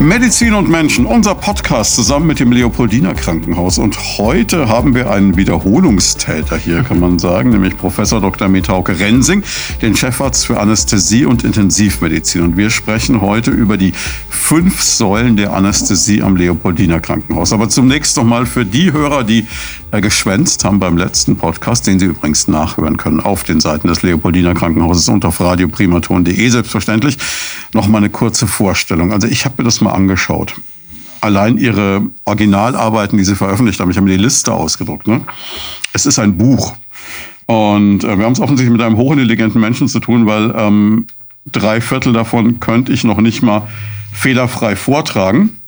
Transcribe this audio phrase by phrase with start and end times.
[0.00, 3.76] Medizin und Menschen, unser Podcast zusammen mit dem Leopoldiner Krankenhaus.
[3.76, 8.48] Und heute haben wir einen Wiederholungstäter hier, kann man sagen, nämlich Professor Dr.
[8.48, 9.42] Metauke Rensing,
[9.82, 12.40] den Chefarzt für Anästhesie und Intensivmedizin.
[12.40, 13.92] Und wir sprechen heute über die
[14.30, 17.52] fünf Säulen der Anästhesie am Leopoldiner Krankenhaus.
[17.52, 19.46] Aber zunächst noch mal für die Hörer, die
[20.00, 24.54] geschwänzt haben beim letzten Podcast, den Sie übrigens nachhören können auf den Seiten des Leopoldiner
[24.54, 27.18] Krankenhauses und auf radioprimaton.de selbstverständlich.
[27.74, 29.12] Noch mal eine kurze Vorstellung.
[29.12, 30.54] Also ich habe mir das mal angeschaut.
[31.20, 35.06] Allein ihre Originalarbeiten, die sie veröffentlicht haben, ich habe mir die Liste ausgedruckt.
[35.06, 35.20] Ne?
[35.92, 36.74] Es ist ein Buch.
[37.46, 41.06] Und äh, wir haben es offensichtlich mit einem hochintelligenten Menschen zu tun, weil ähm,
[41.46, 43.68] drei Viertel davon könnte ich noch nicht mal
[44.12, 45.59] fehlerfrei vortragen.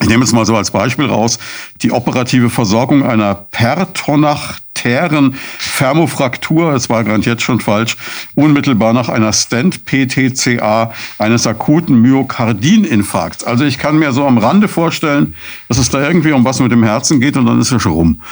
[0.00, 1.38] Ich nehme jetzt mal so als Beispiel raus,
[1.80, 5.36] die operative Versorgung einer pertonachtären
[5.78, 7.96] Thermofraktur, es war gerade jetzt schon falsch,
[8.34, 13.44] unmittelbar nach einer Stent-PTCA eines akuten Myokardininfarkts.
[13.44, 15.34] Also ich kann mir so am Rande vorstellen,
[15.68, 17.92] dass es da irgendwie um was mit dem Herzen geht und dann ist es schon
[17.92, 18.22] rum.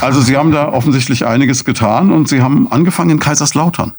[0.00, 3.92] Also Sie haben da offensichtlich einiges getan und Sie haben angefangen in Kaiserslautern.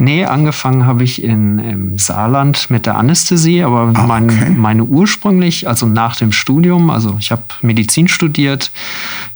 [0.00, 4.50] Nee, angefangen habe ich in, im Saarland mit der Anästhesie, aber ah, mein, okay.
[4.56, 8.70] meine ursprünglich, also nach dem Studium, also ich habe Medizin studiert,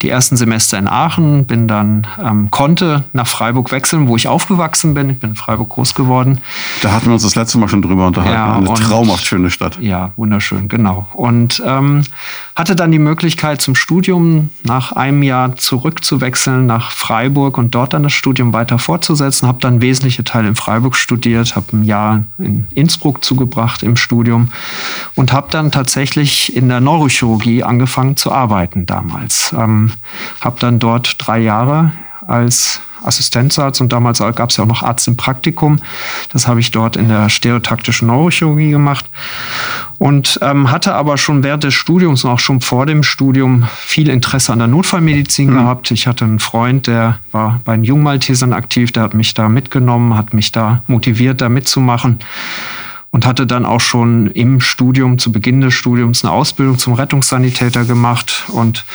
[0.03, 4.95] die ersten Semester in Aachen, bin dann, ähm, konnte nach Freiburg wechseln, wo ich aufgewachsen
[4.95, 5.11] bin.
[5.11, 6.39] Ich bin in Freiburg groß geworden.
[6.81, 8.33] Da hatten wir uns das letzte Mal schon drüber unterhalten.
[8.33, 9.81] Ja, Eine und, traumhaft schöne Stadt.
[9.81, 11.09] Ja, wunderschön, genau.
[11.15, 12.03] Und ähm,
[12.55, 18.05] hatte dann die Möglichkeit zum Studium nach einem Jahr zurückzuwechseln nach Freiburg und dort dann
[18.05, 22.67] das Studium weiter fortzusetzen, habe dann wesentliche Teile in Freiburg studiert, habe ein Jahr in
[22.75, 24.53] Innsbruck zugebracht im Studium
[25.15, 29.55] und habe dann tatsächlich in der Neurochirurgie angefangen zu arbeiten damals.
[29.57, 29.93] Ähm,
[30.43, 31.93] habe dann dort drei Jahre
[32.27, 35.81] als Assistenzarzt und damals gab es ja auch noch Arzt im Praktikum.
[36.33, 39.07] Das habe ich dort in der stereotaktischen Neurochirurgie gemacht
[39.99, 44.09] und ähm, hatte aber schon während des Studiums und auch schon vor dem Studium viel
[44.09, 45.55] Interesse an der Notfallmedizin mhm.
[45.55, 45.91] gehabt.
[45.91, 50.17] Ich hatte einen Freund, der war bei den Jungmaltesern aktiv, der hat mich da mitgenommen,
[50.17, 52.21] hat mich da motiviert, da mitzumachen
[53.13, 57.85] und hatte dann auch schon im Studium, zu Beginn des Studiums, eine Ausbildung zum Rettungssanitäter
[57.85, 58.87] gemacht und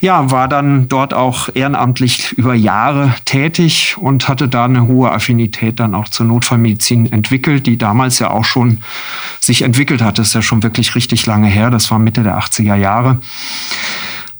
[0.00, 5.78] ja, war dann dort auch ehrenamtlich über Jahre tätig und hatte da eine hohe Affinität
[5.78, 8.78] dann auch zur Notfallmedizin entwickelt, die damals ja auch schon
[9.40, 10.18] sich entwickelt hat.
[10.18, 11.70] Das ist ja schon wirklich richtig lange her.
[11.70, 13.18] Das war Mitte der 80er Jahre.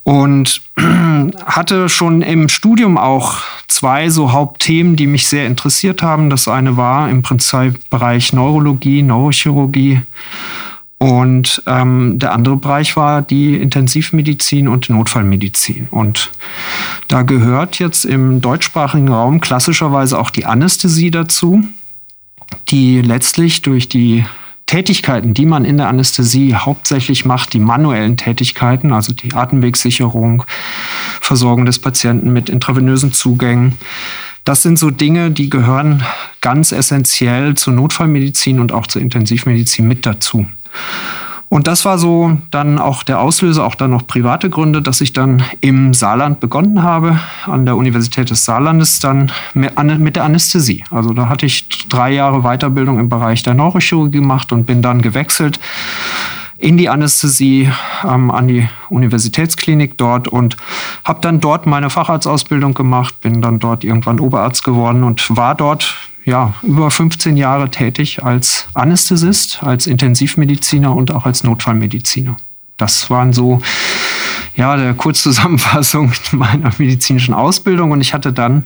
[0.03, 0.63] Und
[1.45, 3.39] hatte schon im Studium auch
[3.69, 6.31] zwei so Hauptthemen, die mich sehr interessiert haben.
[6.31, 10.03] Das eine war im Prinzip Bereich Neurologie, Neurochirurgie.
[10.99, 15.89] Und ähm, der andere Bereich war die Intensivmedizin und Notfallmedizin.
[15.91, 16.31] Und
[17.09, 21.65] da gehört jetzt im deutschsprachigen Raum klassischerweise auch die Anästhesie dazu,
[22.69, 24.27] die letztlich durch die
[24.71, 30.45] Tätigkeiten, die man in der Anästhesie hauptsächlich macht, die manuellen Tätigkeiten, also die Atemwegssicherung,
[31.21, 33.79] Versorgung des Patienten mit intravenösen Zugängen,
[34.45, 36.05] das sind so Dinge, die gehören
[36.41, 40.47] ganz essentiell zur Notfallmedizin und auch zur Intensivmedizin mit dazu.
[41.51, 45.13] Und das war so dann auch der Auslöser, auch dann noch private Gründe, dass ich
[45.13, 50.85] dann im Saarland begonnen habe, an der Universität des Saarlandes dann mit der Anästhesie.
[50.93, 55.03] Also da hatte ich drei Jahre Weiterbildung im Bereich der Neurochirurgie gemacht und bin dann
[55.03, 55.59] gewechselt
[56.57, 57.69] in die Anästhesie
[58.05, 60.57] ähm, an die Universitätsklinik dort und
[61.05, 65.97] habe dann dort meine Facharztausbildung gemacht, bin dann dort irgendwann Oberarzt geworden und war dort
[66.25, 72.37] ja, über 15 Jahre tätig als Anästhesist, als Intensivmediziner und auch als Notfallmediziner.
[72.77, 73.61] Das waren so
[74.57, 77.93] ja, der Kurzzusammenfassung meiner medizinischen Ausbildung.
[77.93, 78.65] Und ich hatte dann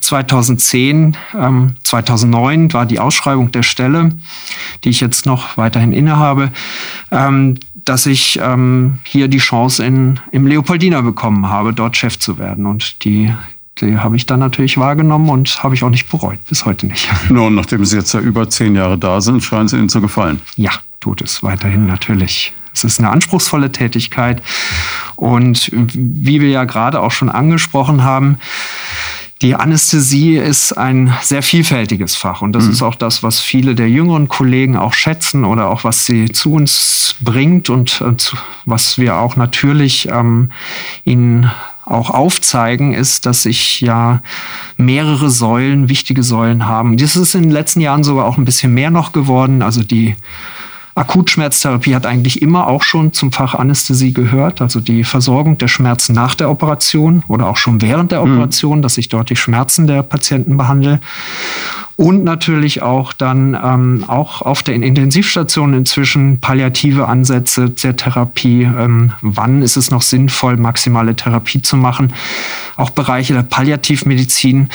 [0.00, 4.10] 2010, ähm, 2009 war die Ausschreibung der Stelle,
[4.84, 6.50] die ich jetzt noch weiterhin innehabe,
[7.10, 12.38] ähm, dass ich ähm, hier die Chance in, im Leopoldiner bekommen habe, dort Chef zu
[12.38, 12.66] werden.
[12.66, 13.32] Und die,
[13.80, 17.08] die habe ich dann natürlich wahrgenommen und habe ich auch nicht bereut, bis heute nicht.
[17.28, 20.40] Nun, nachdem Sie jetzt ja über zehn Jahre da sind, scheint es Ihnen zu gefallen.
[20.56, 22.52] Ja, tut es weiterhin natürlich.
[22.72, 24.42] Es ist eine anspruchsvolle Tätigkeit.
[25.16, 28.38] Und wie wir ja gerade auch schon angesprochen haben,
[29.42, 32.70] die Anästhesie ist ein sehr vielfältiges Fach und das mhm.
[32.70, 36.54] ist auch das, was viele der jüngeren Kollegen auch schätzen oder auch was sie zu
[36.54, 38.14] uns bringt und äh,
[38.64, 40.52] was wir auch natürlich ähm,
[41.04, 41.50] ihnen
[41.86, 44.20] auch aufzeigen, ist, dass sich ja
[44.76, 46.96] mehrere Säulen, wichtige Säulen haben.
[46.96, 49.62] Das ist in den letzten Jahren sogar auch ein bisschen mehr noch geworden.
[49.62, 50.16] Also die
[50.96, 56.14] Akutschmerztherapie hat eigentlich immer auch schon zum Fach Anästhesie gehört, also die Versorgung der Schmerzen
[56.14, 58.32] nach der Operation oder auch schon während der mhm.
[58.32, 58.82] Operation, mhm.
[58.82, 61.00] dass ich dort die Schmerzen der Patienten behandle
[61.96, 68.64] und natürlich auch dann ähm, auch auf der Intensivstation inzwischen palliative Ansätze der Therapie.
[68.64, 72.12] Ähm, wann ist es noch sinnvoll, maximale Therapie zu machen?
[72.76, 74.68] Auch Bereiche der Palliativmedizin.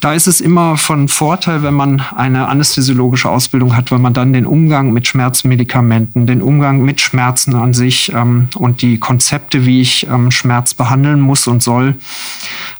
[0.00, 4.32] Da ist es immer von Vorteil, wenn man eine anästhesiologische Ausbildung hat, weil man dann
[4.32, 9.80] den Umgang mit Schmerzmedikamenten, den Umgang mit Schmerzen an sich ähm, und die Konzepte, wie
[9.80, 11.94] ich ähm, Schmerz behandeln muss und soll,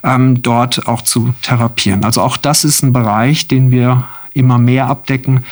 [0.02, 2.04] ähm, dort auch zu therapieren.
[2.04, 5.44] Also auch das ist ein Bereich, den wir immer mehr abdecken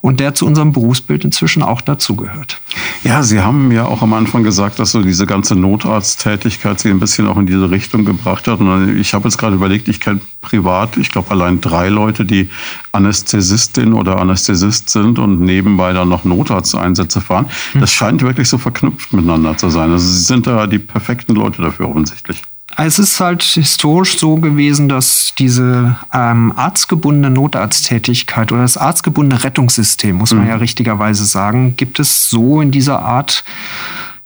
[0.00, 2.60] und der zu unserem Berufsbild inzwischen auch dazugehört.
[3.04, 6.98] Ja, Sie haben ja auch am Anfang gesagt, dass so diese ganze Notarzttätigkeit Sie ein
[6.98, 8.60] bisschen auch in diese Richtung gebracht hat.
[8.60, 12.50] Und ich habe jetzt gerade überlegt, ich kenne privat, ich glaube allein drei Leute, die
[12.90, 17.46] Anästhesistin oder Anästhesist sind und nebenbei dann noch Notarzteinsätze fahren.
[17.72, 17.80] Hm.
[17.80, 19.90] Das scheint wirklich so verknüpft miteinander zu sein.
[19.92, 22.42] Also Sie sind da die perfekten Leute dafür offensichtlich.
[22.76, 30.16] Es ist halt historisch so gewesen, dass diese ähm, arztgebundene Notarzttätigkeit oder das arztgebundene Rettungssystem,
[30.16, 30.50] muss man mhm.
[30.50, 33.44] ja richtigerweise sagen, gibt es so in dieser Art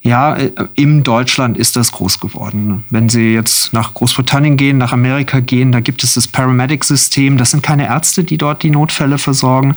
[0.07, 2.85] ja, äh, im Deutschland ist das groß geworden.
[2.91, 7.37] Wenn Sie jetzt nach Großbritannien gehen, nach Amerika gehen, da gibt es das Paramedic-System.
[7.37, 9.77] Das sind keine Ärzte, die dort die Notfälle versorgen.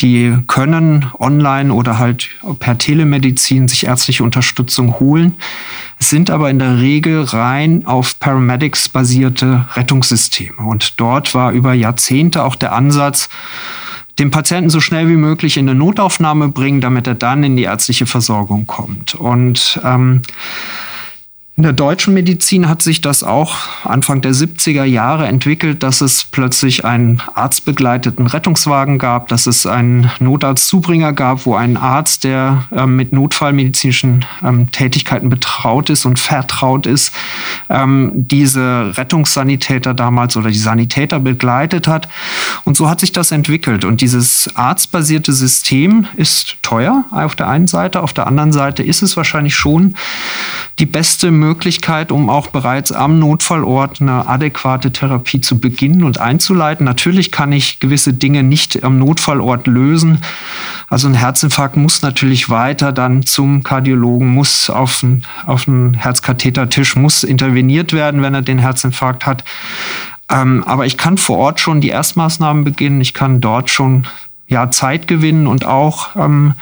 [0.00, 2.28] Die können online oder halt
[2.58, 5.34] per Telemedizin sich ärztliche Unterstützung holen
[5.98, 10.58] sind aber in der Regel rein auf Paramedics basierte Rettungssysteme.
[10.58, 13.28] Und dort war über Jahrzehnte auch der Ansatz,
[14.18, 17.64] den Patienten so schnell wie möglich in eine Notaufnahme bringen, damit er dann in die
[17.64, 19.14] ärztliche Versorgung kommt.
[19.14, 20.22] Und ähm,
[21.56, 23.54] in der deutschen Medizin hat sich das auch
[23.84, 30.10] Anfang der 70er Jahre entwickelt, dass es plötzlich einen arztbegleiteten Rettungswagen gab, dass es einen
[30.18, 36.86] Notarztzubringer gab, wo ein Arzt, der ähm, mit notfallmedizinischen ähm, Tätigkeiten betraut ist und vertraut
[36.86, 37.12] ist,
[37.70, 42.08] ähm, diese Rettungssanitäter damals oder die Sanitäter begleitet hat.
[42.64, 43.84] Und so hat sich das entwickelt.
[43.84, 49.02] Und dieses arztbasierte System ist teuer auf der einen Seite, auf der anderen Seite ist
[49.02, 49.94] es wahrscheinlich schon
[50.80, 51.43] die beste Möglichkeit,
[52.12, 56.84] um auch bereits am Notfallort eine adäquate Therapie zu beginnen und einzuleiten.
[56.84, 60.20] Natürlich kann ich gewisse Dinge nicht am Notfallort lösen.
[60.88, 67.24] Also ein Herzinfarkt muss natürlich weiter dann zum Kardiologen, muss auf einen, auf Herzkathetertisch, muss
[67.24, 69.44] interveniert werden, wenn er den Herzinfarkt hat.
[70.30, 73.00] Ähm, aber ich kann vor Ort schon die Erstmaßnahmen beginnen.
[73.00, 74.06] Ich kann dort schon
[74.46, 76.52] ja, Zeit gewinnen und auch ähm,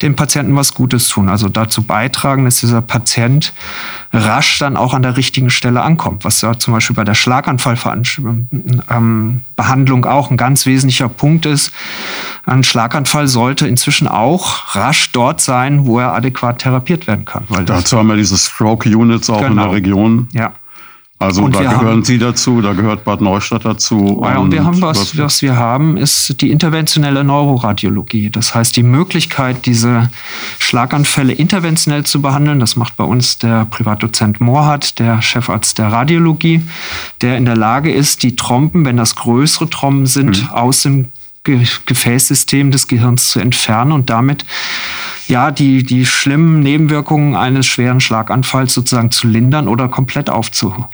[0.00, 1.28] dem Patienten was Gutes tun.
[1.28, 3.52] Also dazu beitragen, dass dieser Patient
[4.12, 8.46] rasch dann auch an der richtigen Stelle ankommt, was ja zum Beispiel bei der Schlaganfallbehandlung
[8.90, 11.72] ähm, auch ein ganz wesentlicher Punkt ist.
[12.46, 17.44] Ein Schlaganfall sollte inzwischen auch rasch dort sein, wo er adäquat therapiert werden kann.
[17.66, 19.50] Dazu haben wir diese Stroke Units auch genau.
[19.50, 19.74] in der genau.
[19.74, 20.28] Region.
[20.32, 20.52] Ja.
[21.18, 24.20] Also und da gehören haben, Sie dazu, da gehört Bad Neustadt dazu.
[24.22, 28.28] Ja, und, und wir haben was, was wir haben, ist die interventionelle Neuroradiologie.
[28.28, 30.10] Das heißt, die Möglichkeit, diese
[30.58, 32.60] Schlaganfälle interventionell zu behandeln.
[32.60, 36.60] Das macht bei uns der Privatdozent Mohrhardt, der Chefarzt der Radiologie,
[37.22, 40.48] der in der Lage ist, die Trompen, wenn das größere Trompen sind, mhm.
[40.50, 41.08] aus dem
[41.44, 44.44] Gefäßsystem des Gehirns zu entfernen und damit
[45.28, 50.84] ja, die, die schlimmen Nebenwirkungen eines schweren Schlaganfalls sozusagen zu lindern oder komplett aufzuheben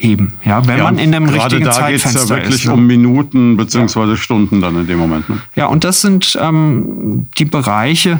[0.00, 0.32] heben.
[0.44, 2.66] Ja, wenn ja, man in dem richtigen da Zeitfenster ja wirklich ist.
[2.66, 2.72] Ne?
[2.72, 4.16] um Minuten beziehungsweise ja.
[4.16, 5.28] Stunden dann in dem Moment.
[5.28, 5.38] Ne?
[5.54, 8.18] Ja, und das sind ähm, die Bereiche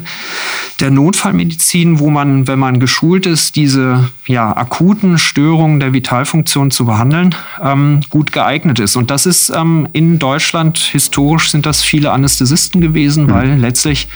[0.80, 6.84] der Notfallmedizin, wo man, wenn man geschult ist, diese ja, akuten Störungen der Vitalfunktion zu
[6.84, 8.96] behandeln, ähm, gut geeignet ist.
[8.96, 13.30] Und das ist ähm, in Deutschland historisch sind das viele Anästhesisten gewesen, mhm.
[13.30, 14.08] weil letztlich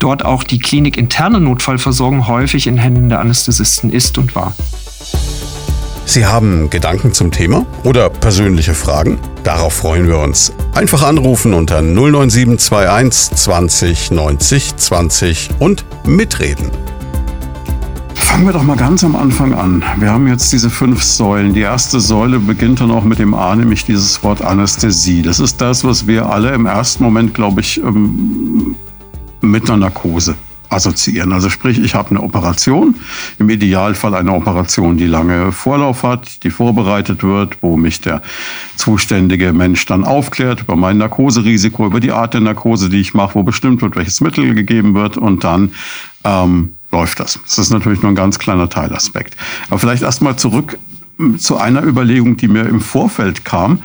[0.00, 4.54] dort auch die klinikinterne Notfallversorgung häufig in Händen der Anästhesisten ist und war.
[6.08, 9.18] Sie haben Gedanken zum Thema oder persönliche Fragen?
[9.42, 10.52] Darauf freuen wir uns.
[10.72, 16.70] Einfach anrufen unter 09721 20 90 20 und mitreden.
[18.14, 19.82] Fangen wir doch mal ganz am Anfang an.
[19.98, 21.52] Wir haben jetzt diese fünf Säulen.
[21.54, 25.22] Die erste Säule beginnt dann auch mit dem A, nämlich dieses Wort Anästhesie.
[25.22, 28.76] Das ist das, was wir alle im ersten Moment, glaube ich, ähm,
[29.40, 30.36] mit einer Narkose
[30.68, 31.32] assoziieren.
[31.32, 32.96] Also sprich, ich habe eine Operation,
[33.38, 38.22] im Idealfall eine Operation, die lange Vorlauf hat, die vorbereitet wird, wo mich der
[38.76, 43.34] zuständige Mensch dann aufklärt über mein Narkoserisiko, über die Art der Narkose, die ich mache,
[43.34, 45.72] wo bestimmt wird, welches Mittel gegeben wird und dann
[46.24, 47.38] ähm, läuft das.
[47.46, 49.36] Das ist natürlich nur ein ganz kleiner Teilaspekt.
[49.68, 50.78] Aber vielleicht erstmal zurück
[51.38, 53.82] zu einer Überlegung, die mir im Vorfeld kam.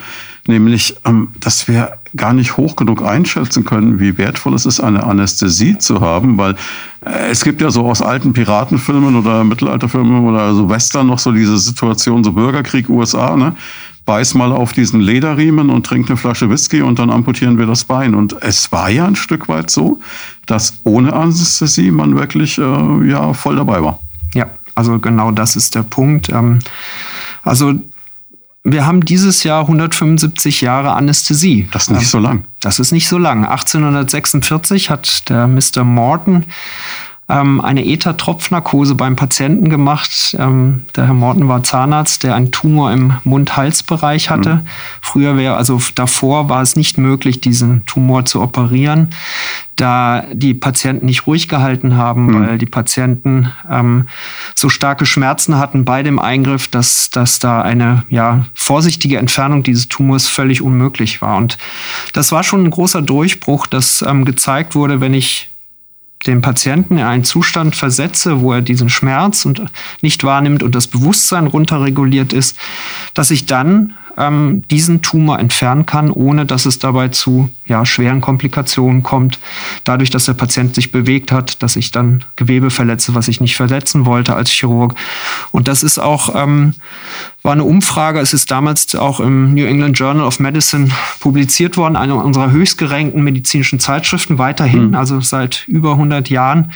[0.47, 5.03] Nämlich, ähm, dass wir gar nicht hoch genug einschätzen können, wie wertvoll es ist, eine
[5.03, 6.55] Anästhesie zu haben, weil
[7.05, 11.31] äh, es gibt ja so aus alten Piratenfilmen oder Mittelalterfilmen oder so Western noch so
[11.31, 13.55] diese Situation, so Bürgerkrieg USA, ne?
[14.03, 17.83] Beiß mal auf diesen Lederriemen und trink eine Flasche Whisky und dann amputieren wir das
[17.83, 18.15] Bein.
[18.15, 19.99] Und es war ja ein Stück weit so,
[20.47, 23.99] dass ohne Anästhesie man wirklich äh, ja voll dabei war.
[24.33, 26.29] Ja, also genau das ist der Punkt.
[26.29, 26.59] Ähm,
[27.43, 27.73] also
[28.63, 31.67] wir haben dieses Jahr 175 Jahre Anästhesie.
[31.71, 32.45] Das ist nicht so lang.
[32.61, 33.45] Das ist nicht so lang.
[33.45, 35.83] 1846 hat der Mr.
[35.83, 36.45] Morton
[37.31, 40.35] ähm, eine Ether-Tropfnarkose beim Patienten gemacht.
[40.37, 44.55] Ähm, der Herr Morten war Zahnarzt, der einen Tumor im Mund-Hals-Bereich hatte.
[44.55, 44.61] Mhm.
[45.01, 49.09] Früher wäre, also davor war es nicht möglich, diesen Tumor zu operieren,
[49.77, 52.47] da die Patienten nicht ruhig gehalten haben, mhm.
[52.47, 54.07] weil die Patienten ähm,
[54.53, 59.87] so starke Schmerzen hatten bei dem Eingriff, dass, dass da eine ja, vorsichtige Entfernung dieses
[59.87, 61.37] Tumors völlig unmöglich war.
[61.37, 61.57] Und
[62.13, 65.50] das war schon ein großer Durchbruch, dass ähm, gezeigt wurde, wenn ich
[66.27, 69.63] den Patienten in einen Zustand versetze, wo er diesen Schmerz und
[70.01, 72.57] nicht wahrnimmt und das Bewusstsein runterreguliert ist,
[73.13, 78.21] dass ich dann ähm, diesen Tumor entfernen kann, ohne dass es dabei zu ja, schweren
[78.21, 79.39] Komplikationen kommt.
[79.83, 83.55] Dadurch, dass der Patient sich bewegt hat, dass ich dann Gewebe verletze, was ich nicht
[83.55, 84.95] verletzen wollte als Chirurg.
[85.51, 86.73] Und das ist auch, ähm,
[87.43, 90.89] war eine Umfrage, es ist damals auch im New England Journal of Medicine
[91.19, 94.95] publiziert worden, eine unserer höchst gerankten medizinischen Zeitschriften weiterhin, mhm.
[94.95, 96.71] also seit über 100 Jahren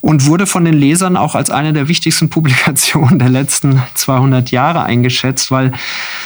[0.00, 4.82] und wurde von den Lesern auch als eine der wichtigsten Publikationen der letzten 200 Jahre
[4.82, 5.72] eingeschätzt, weil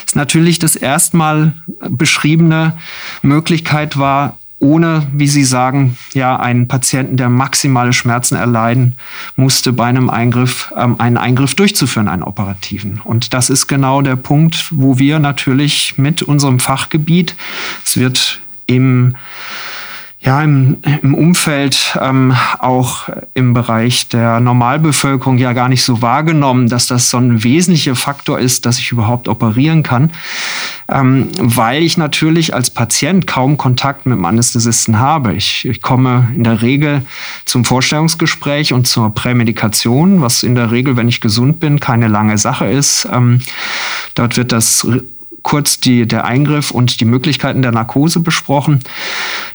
[0.06, 1.54] es natürlich das erstmal
[1.88, 2.74] beschriebene
[3.22, 8.96] Möglichkeit war, ohne, wie Sie sagen, ja, einen Patienten, der maximale Schmerzen erleiden
[9.36, 13.00] musste, bei einem Eingriff, ähm, einen Eingriff durchzuführen, einen operativen.
[13.04, 17.36] Und das ist genau der Punkt, wo wir natürlich mit unserem Fachgebiet,
[17.84, 19.16] es wird im
[20.24, 26.68] ja, im, im Umfeld, ähm, auch im Bereich der Normalbevölkerung ja gar nicht so wahrgenommen,
[26.68, 30.10] dass das so ein wesentlicher Faktor ist, dass ich überhaupt operieren kann,
[30.88, 35.34] ähm, weil ich natürlich als Patient kaum Kontakt mit dem Anästhesisten habe.
[35.34, 37.02] Ich, ich komme in der Regel
[37.44, 42.38] zum Vorstellungsgespräch und zur Prämedikation, was in der Regel, wenn ich gesund bin, keine lange
[42.38, 43.06] Sache ist.
[43.12, 43.42] Ähm,
[44.14, 44.86] dort wird das
[45.44, 48.80] kurz die, der Eingriff und die Möglichkeiten der Narkose besprochen.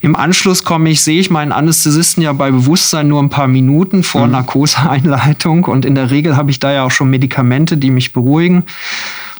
[0.02, 4.04] Im Anschluss komme ich, sehe ich meinen Anästhesisten ja bei Bewusstsein nur ein paar Minuten
[4.04, 4.34] vor mhm.
[4.34, 8.64] Narkoseeinleitung und in der Regel habe ich da ja auch schon Medikamente, die mich beruhigen.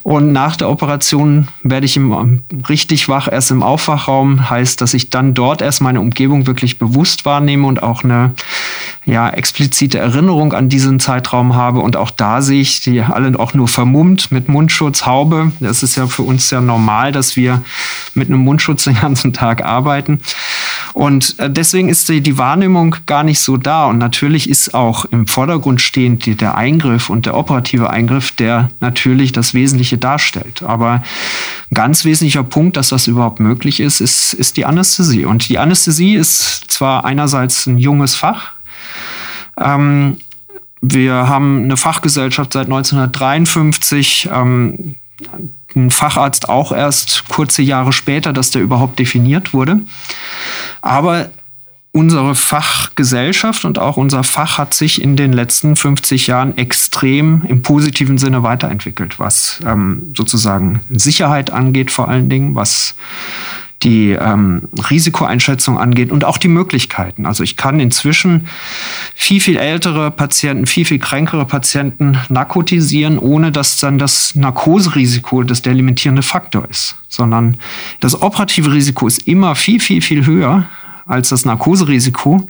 [0.02, 4.48] Und nach der Operation werde ich im, richtig wach erst im Aufwachraum.
[4.48, 8.34] Heißt, dass ich dann dort erst meine Umgebung wirklich bewusst wahrnehme und auch eine
[9.04, 11.80] ja, explizite Erinnerung an diesen Zeitraum habe.
[11.80, 15.52] Und auch da sehe ich die alle auch nur vermummt mit Mundschutz, Haube.
[15.60, 17.62] Das ist ja für uns ja normal, dass wir
[18.14, 20.20] mit einem Mundschutz den ganzen Tag arbeiten.
[20.92, 23.86] Und äh, deswegen ist die Wahrnehmung gar nicht so da.
[23.86, 29.32] Und natürlich ist auch im Vordergrund stehend der Eingriff und der operative Eingriff, der natürlich
[29.32, 30.62] das Wesentliche darstellt.
[30.62, 31.02] Aber
[31.70, 35.24] ein ganz wesentlicher Punkt, dass das überhaupt möglich ist, ist, ist die Anästhesie.
[35.24, 38.52] Und die Anästhesie ist zwar einerseits ein junges Fach,
[39.60, 40.16] ähm,
[40.80, 44.30] wir haben eine Fachgesellschaft seit 1953.
[44.32, 44.96] Ähm,
[45.76, 49.80] ein Facharzt auch erst kurze Jahre später, dass der überhaupt definiert wurde.
[50.80, 51.28] Aber
[51.92, 57.62] unsere Fachgesellschaft und auch unser Fach hat sich in den letzten 50 Jahren extrem im
[57.62, 62.94] positiven Sinne weiterentwickelt, was ähm, sozusagen Sicherheit angeht vor allen Dingen, was
[63.82, 67.24] die ähm, Risikoeinschätzung angeht und auch die Möglichkeiten.
[67.24, 68.46] Also ich kann inzwischen
[69.14, 75.62] viel, viel ältere Patienten, viel, viel kränkere Patienten narkotisieren, ohne dass dann das Narkoserisiko das
[75.62, 77.56] der limitierende Faktor ist, sondern
[78.00, 80.68] das operative Risiko ist immer viel, viel, viel höher
[81.10, 82.46] als das Narkoserisiko.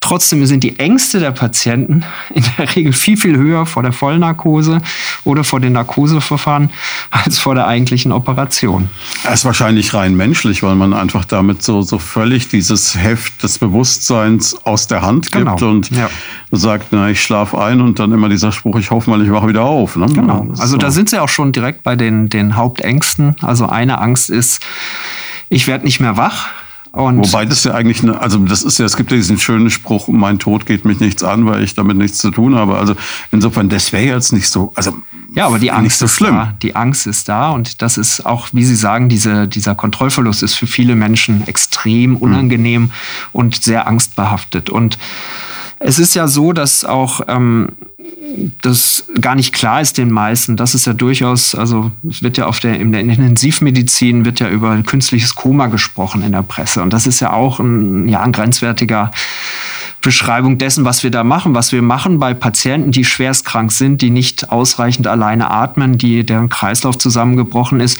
[0.00, 4.82] Trotzdem sind die Ängste der Patienten in der Regel viel, viel höher vor der Vollnarkose
[5.24, 6.70] oder vor den Narkoseverfahren
[7.10, 8.90] als vor der eigentlichen Operation.
[9.22, 13.58] Das ist wahrscheinlich rein menschlich, weil man einfach damit so, so völlig dieses Heft des
[13.58, 15.70] Bewusstseins aus der Hand gibt genau.
[15.70, 16.10] und ja.
[16.50, 19.48] sagt, na, ich schlafe ein und dann immer dieser Spruch, ich hoffe mal, ich wache
[19.48, 19.96] wieder auf.
[19.96, 20.06] Ne?
[20.06, 20.46] Genau.
[20.50, 20.76] Also so.
[20.76, 23.36] da sind sie auch schon direkt bei den, den Hauptängsten.
[23.40, 24.62] Also eine Angst ist,
[25.48, 26.48] ich werde nicht mehr wach.
[26.94, 29.68] Und Wobei das ja eigentlich, eine, also das ist ja, es gibt ja diesen schönen
[29.68, 32.78] Spruch, mein Tod geht mich nichts an, weil ich damit nichts zu tun habe.
[32.78, 32.94] Also
[33.32, 34.96] insofern, das wäre jetzt nicht so, also
[35.34, 36.36] ja, aber die Angst so ist schlimm.
[36.36, 36.54] da.
[36.62, 40.54] Die Angst ist da und das ist auch, wie Sie sagen, diese, dieser Kontrollverlust ist
[40.54, 42.90] für viele Menschen extrem unangenehm mhm.
[43.32, 44.70] und sehr angstbehaftet.
[44.70, 44.96] Und
[45.78, 47.68] Es ist ja so, dass auch ähm,
[48.62, 50.56] das gar nicht klar ist den meisten.
[50.56, 54.48] Das ist ja durchaus, also es wird ja auf der, in der Intensivmedizin wird ja
[54.48, 56.82] über künstliches Koma gesprochen in der Presse.
[56.82, 59.12] Und das ist ja auch ein, ja, ein grenzwertiger
[60.00, 61.54] Beschreibung dessen, was wir da machen.
[61.54, 66.50] Was wir machen bei Patienten, die schwerstkrank sind, die nicht ausreichend alleine atmen, die deren
[66.50, 67.98] Kreislauf zusammengebrochen ist,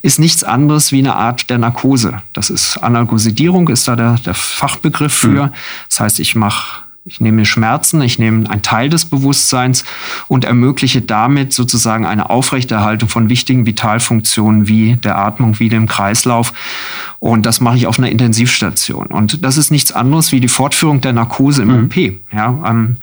[0.00, 2.22] ist nichts anderes wie eine Art der Narkose.
[2.32, 5.46] Das ist Analgosidierung, ist da der, der Fachbegriff für.
[5.46, 5.52] Mhm.
[5.88, 9.84] Das heißt, ich mache ich nehme Schmerzen, ich nehme einen Teil des Bewusstseins
[10.26, 16.52] und ermögliche damit sozusagen eine Aufrechterhaltung von wichtigen Vitalfunktionen wie der Atmung, wie dem Kreislauf.
[17.18, 19.06] Und das mache ich auf einer Intensivstation.
[19.06, 21.84] Und das ist nichts anderes wie die Fortführung der Narkose im mhm.
[21.84, 21.96] OP.
[22.32, 22.96] Ja, ähm,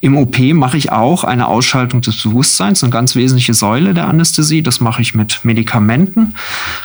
[0.00, 4.62] Im OP mache ich auch eine Ausschaltung des Bewusstseins, eine ganz wesentliche Säule der Anästhesie.
[4.62, 6.34] Das mache ich mit Medikamenten.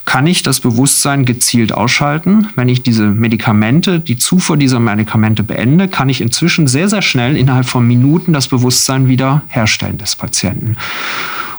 [0.05, 2.49] Kann ich das Bewusstsein gezielt ausschalten?
[2.55, 7.37] Wenn ich diese Medikamente, die Zufuhr dieser Medikamente beende, kann ich inzwischen sehr, sehr schnell
[7.37, 10.77] innerhalb von Minuten das Bewusstsein wieder herstellen des Patienten.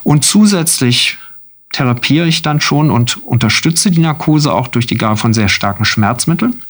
[0.03, 1.18] Und zusätzlich
[1.71, 5.85] therapiere ich dann schon und unterstütze die Narkose auch durch die Gabe von sehr starken
[5.85, 6.61] Schmerzmitteln.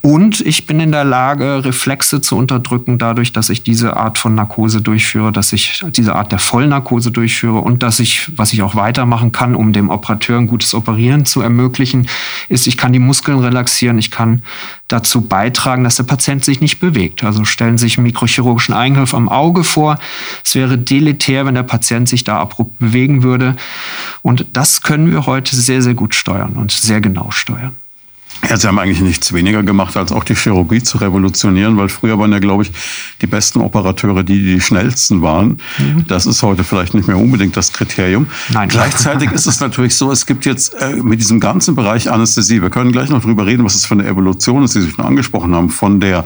[0.00, 4.34] Und ich bin in der Lage, Reflexe zu unterdrücken, dadurch, dass ich diese Art von
[4.34, 8.76] Narkose durchführe, dass ich diese Art der Vollnarkose durchführe und dass ich, was ich auch
[8.76, 12.08] weitermachen kann, um dem Operateur ein gutes Operieren zu ermöglichen,
[12.48, 14.42] ist, ich kann die Muskeln relaxieren, ich kann
[14.86, 17.24] dazu beitragen, dass der Patient sich nicht bewegt.
[17.24, 19.98] Also stellen Sie sich einen mikrochirurgischen Eingriff am Auge vor.
[20.44, 23.56] Es wäre deletär, wenn der Patient sich da abrupt bewegen würde.
[24.22, 27.74] Und das können wir heute sehr, sehr gut steuern und sehr genau steuern.
[28.48, 32.18] Ja, sie haben eigentlich nichts weniger gemacht, als auch die Chirurgie zu revolutionieren, weil früher
[32.18, 32.72] waren ja, glaube ich,
[33.20, 35.60] die besten Operateure die, die die schnellsten waren.
[35.78, 36.04] Mhm.
[36.06, 38.26] Das ist heute vielleicht nicht mehr unbedingt das Kriterium.
[38.50, 38.68] Nein.
[38.68, 42.70] Gleichzeitig ist es natürlich so, es gibt jetzt äh, mit diesem ganzen Bereich Anästhesie, wir
[42.70, 45.54] können gleich noch drüber reden, was es für eine Evolution ist, die Sie schon angesprochen
[45.54, 46.24] haben, von der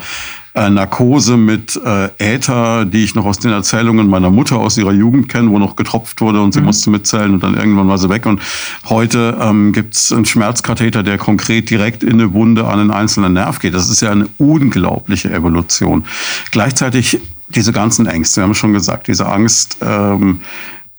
[0.55, 4.93] äh, Narkose mit äh, Äther, die ich noch aus den Erzählungen meiner Mutter aus ihrer
[4.93, 6.67] Jugend kenne, wo noch getropft wurde und sie mhm.
[6.67, 8.27] musste mitzählen und dann irgendwann war sie weg.
[8.27, 8.41] Und
[8.89, 13.33] heute ähm, gibt es einen Schmerzkatheter, der konkret direkt in eine Wunde an einen einzelnen
[13.33, 13.75] Nerv geht.
[13.75, 16.05] Das ist ja eine unglaubliche Evolution.
[16.51, 17.19] Gleichzeitig
[17.49, 20.41] diese ganzen Ängste, wir haben schon gesagt, diese Angst, ähm,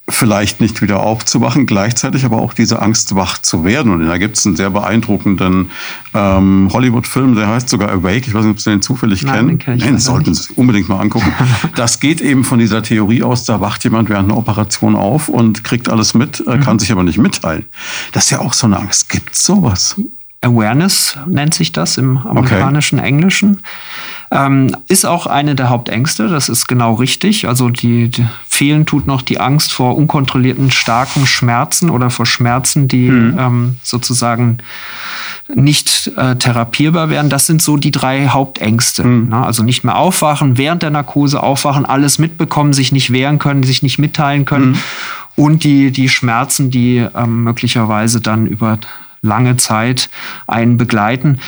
[0.10, 3.94] vielleicht nicht wieder aufzuwachen, gleichzeitig aber auch diese Angst wach zu werden.
[3.94, 5.72] Und da gibt es einen sehr beeindruckenden
[6.14, 8.28] ähm, Hollywood-Film, der heißt sogar Awake.
[8.28, 9.48] Ich weiß nicht, ob Sie den zufällig Nein, kennen.
[9.48, 11.32] Den kenn ich Nein, sollten Sie unbedingt mal angucken.
[11.76, 15.64] das geht eben von dieser Theorie aus, da wacht jemand während einer Operation auf und
[15.64, 16.80] kriegt alles mit, äh, kann mhm.
[16.80, 17.66] sich aber nicht mitteilen.
[18.12, 19.08] Das ist ja auch so eine Angst.
[19.08, 19.96] Gibt sowas?
[20.42, 23.08] Awareness nennt sich das im amerikanischen okay.
[23.08, 23.60] Englischen.
[24.36, 27.48] Ähm, ist auch eine der Hauptängste, das ist genau richtig.
[27.48, 32.88] Also die, die, fehlen tut noch die Angst vor unkontrollierten starken Schmerzen oder vor Schmerzen,
[32.88, 33.38] die mhm.
[33.38, 34.58] ähm, sozusagen
[35.54, 37.30] nicht äh, therapierbar werden.
[37.30, 39.04] Das sind so die drei Hauptängste.
[39.04, 39.30] Mhm.
[39.30, 39.46] Ne?
[39.46, 43.84] Also nicht mehr aufwachen, während der Narkose aufwachen, alles mitbekommen, sich nicht wehren können, sich
[43.84, 44.72] nicht mitteilen können.
[44.72, 44.78] Mhm.
[45.36, 48.80] Und die, die Schmerzen, die ähm, möglicherweise dann über
[49.22, 50.10] lange Zeit
[50.48, 51.40] einen begleiten.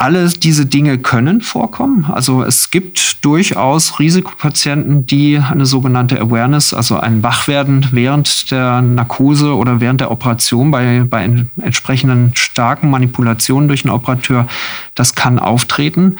[0.00, 2.06] Alle diese Dinge können vorkommen.
[2.10, 9.54] Also es gibt durchaus Risikopatienten, die eine sogenannte Awareness, also ein Wachwerden während der Narkose
[9.54, 11.28] oder während der Operation bei, bei
[11.60, 14.48] entsprechenden starken Manipulationen durch einen Operateur,
[14.94, 16.16] das kann auftreten.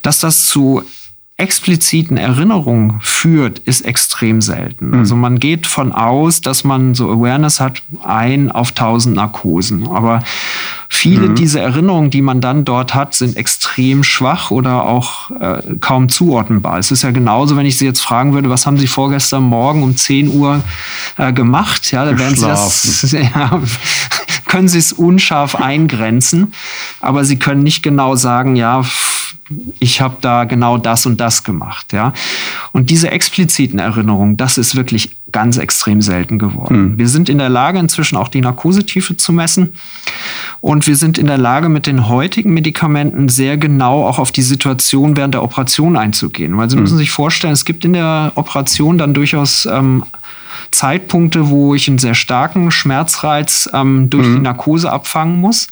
[0.00, 0.82] Dass das zu
[1.38, 4.88] expliziten Erinnerungen führt, ist extrem selten.
[4.88, 4.98] Mhm.
[4.98, 9.86] Also man geht von aus, dass man so Awareness hat, ein auf tausend Narkosen.
[9.86, 10.24] Aber
[10.88, 11.34] viele mhm.
[11.36, 16.80] dieser Erinnerungen, die man dann dort hat, sind extrem schwach oder auch äh, kaum zuordnenbar.
[16.80, 19.84] Es ist ja genauso, wenn ich Sie jetzt fragen würde, was haben Sie vorgestern Morgen
[19.84, 20.60] um 10 Uhr
[21.18, 21.92] äh, gemacht?
[21.92, 23.62] Ja, dann werden Sie das, ja,
[24.44, 26.52] können Sie es unscharf eingrenzen,
[27.00, 28.82] aber Sie können nicht genau sagen, ja,
[29.78, 32.12] ich habe da genau das und das gemacht, ja.
[32.72, 36.92] Und diese expliziten Erinnerungen, das ist wirklich ganz extrem selten geworden.
[36.92, 36.98] Mhm.
[36.98, 39.74] Wir sind in der Lage, inzwischen auch die Narkosetiefe zu messen.
[40.60, 44.42] Und wir sind in der Lage, mit den heutigen Medikamenten sehr genau auch auf die
[44.42, 46.56] Situation während der Operation einzugehen.
[46.56, 46.82] Weil Sie mhm.
[46.82, 50.04] müssen sich vorstellen, es gibt in der Operation dann durchaus ähm,
[50.70, 54.36] Zeitpunkte, wo ich einen sehr starken Schmerzreiz ähm, durch mhm.
[54.36, 55.68] die Narkose abfangen muss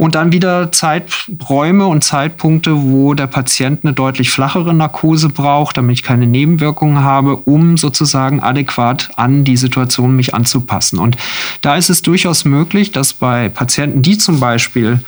[0.00, 5.92] und dann wieder Zeiträume und Zeitpunkte, wo der Patient eine deutlich flachere Narkose braucht, damit
[5.98, 10.98] ich keine Nebenwirkungen habe, um sozusagen adäquat an die Situation mich anzupassen.
[10.98, 11.18] Und
[11.60, 15.00] da ist es durchaus möglich, dass bei Patienten, die zum Beispiel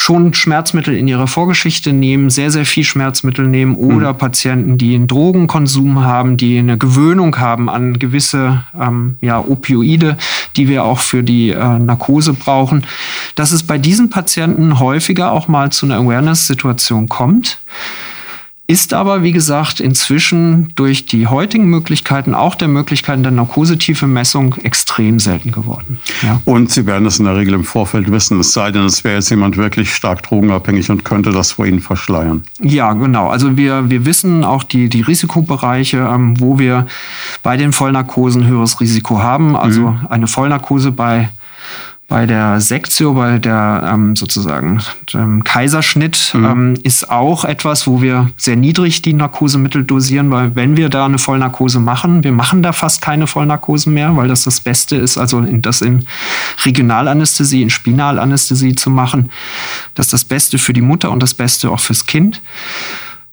[0.00, 4.18] schon Schmerzmittel in ihrer Vorgeschichte nehmen, sehr, sehr viel Schmerzmittel nehmen oder mhm.
[4.18, 10.16] Patienten, die einen Drogenkonsum haben, die eine Gewöhnung haben an gewisse ähm, ja, Opioide,
[10.56, 12.86] die wir auch für die äh, Narkose brauchen,
[13.34, 17.58] dass es bei diesen Patienten häufiger auch mal zu einer Awareness-Situation kommt.
[18.70, 24.54] Ist aber, wie gesagt, inzwischen durch die heutigen Möglichkeiten, auch der Möglichkeiten der narkosetiefe Messung,
[24.62, 25.98] extrem selten geworden.
[26.22, 26.40] Ja.
[26.44, 29.16] Und Sie werden es in der Regel im Vorfeld wissen, es sei denn, es wäre
[29.16, 32.44] jetzt jemand wirklich stark drogenabhängig und könnte das vor Ihnen verschleiern.
[32.60, 33.26] Ja, genau.
[33.26, 36.86] Also wir, wir wissen auch die, die Risikobereiche, ähm, wo wir
[37.42, 39.56] bei den Vollnarkosen höheres Risiko haben.
[39.56, 40.06] Also mhm.
[40.08, 41.28] eine Vollnarkose bei
[42.10, 44.82] bei der Sektio, bei der ähm, sozusagen
[45.14, 46.44] dem Kaiserschnitt, mhm.
[46.44, 51.06] ähm, ist auch etwas, wo wir sehr niedrig die Narkosemittel dosieren, weil wenn wir da
[51.06, 55.18] eine Vollnarkose machen, wir machen da fast keine Vollnarkosen mehr, weil das das Beste ist,
[55.18, 56.04] also in, das in
[56.64, 59.30] Regionalanästhesie, in Spinalanästhesie zu machen.
[59.94, 62.42] Das ist das Beste für die Mutter und das Beste auch fürs Kind.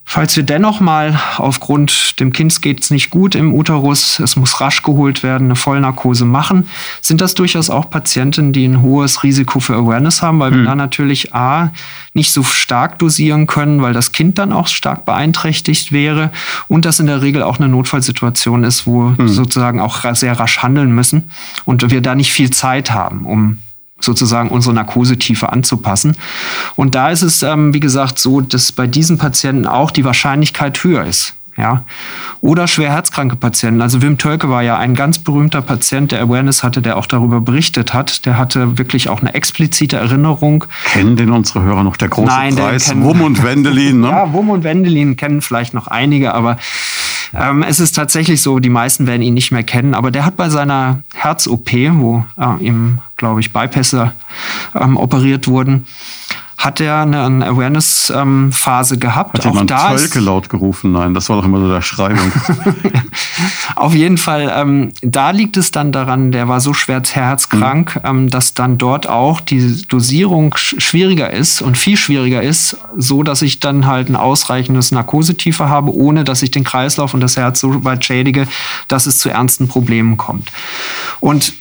[0.10, 4.62] Falls wir dennoch mal aufgrund dem Kind geht es nicht gut im Uterus, es muss
[4.62, 6.70] rasch geholt werden, eine Vollnarkose machen,
[7.02, 10.56] sind das durchaus auch Patienten, die ein hohes Risiko für Awareness haben, weil mhm.
[10.56, 10.66] wir hm.
[10.66, 11.74] da natürlich A,
[12.14, 16.32] nicht so stark dosieren können, weil das Kind dann auch stark beeinträchtigt wäre
[16.70, 19.28] und das in der Regel auch eine Notfallsituation ist, wo mhm.
[19.28, 21.32] sozusagen auch sehr rasch handeln müssen
[21.66, 23.60] und wir da nicht viel Zeit haben, um
[24.00, 26.16] sozusagen unsere Narkosetiefe anzupassen.
[26.76, 30.84] Und da ist es, ähm, wie gesagt, so, dass bei diesen Patienten auch die Wahrscheinlichkeit
[30.84, 31.34] höher ist.
[31.58, 31.84] Ja.
[32.40, 33.82] Oder schwer herzkranke Patienten.
[33.82, 37.42] Also Wim Tölke war ja ein ganz berühmter Patient, der Awareness hatte, der auch darüber
[37.42, 38.28] berichtet hat.
[38.28, 40.66] Der hatte wirklich auch eine explizite Erinnerung.
[40.86, 42.94] Kennen den unsere Hörer noch der große Nein, Preis?
[42.96, 44.10] Wum und Wendelin, ne?
[44.10, 46.58] ja, Wum und Wendelin kennen vielleicht noch einige, aber
[47.34, 50.38] ähm, es ist tatsächlich so, die meisten werden ihn nicht mehr kennen, aber der hat
[50.38, 54.14] bei seiner Herz-OP, wo äh, ihm, glaube ich, Bypässe
[54.76, 55.86] ähm, operiert wurden,
[56.58, 59.38] hat er eine, eine Awareness-Phase ähm, gehabt.
[59.38, 60.92] Hat auch jemand da Tölke laut gerufen?
[60.92, 62.32] Nein, das war doch immer so der Schreibung.
[63.76, 68.10] Auf jeden Fall, ähm, da liegt es dann daran, der war so schwer herzkrank, mhm.
[68.10, 73.44] ähm, dass dann dort auch die Dosierung schwieriger ist und viel schwieriger ist, so dass
[73.44, 77.60] ich dann halt ein ausreichendes Narkosetiefe habe, ohne dass ich den Kreislauf und das Herz
[77.60, 78.48] so weit schädige,
[78.88, 80.52] dass es zu ernsten Problemen kommt.
[81.20, 81.54] Und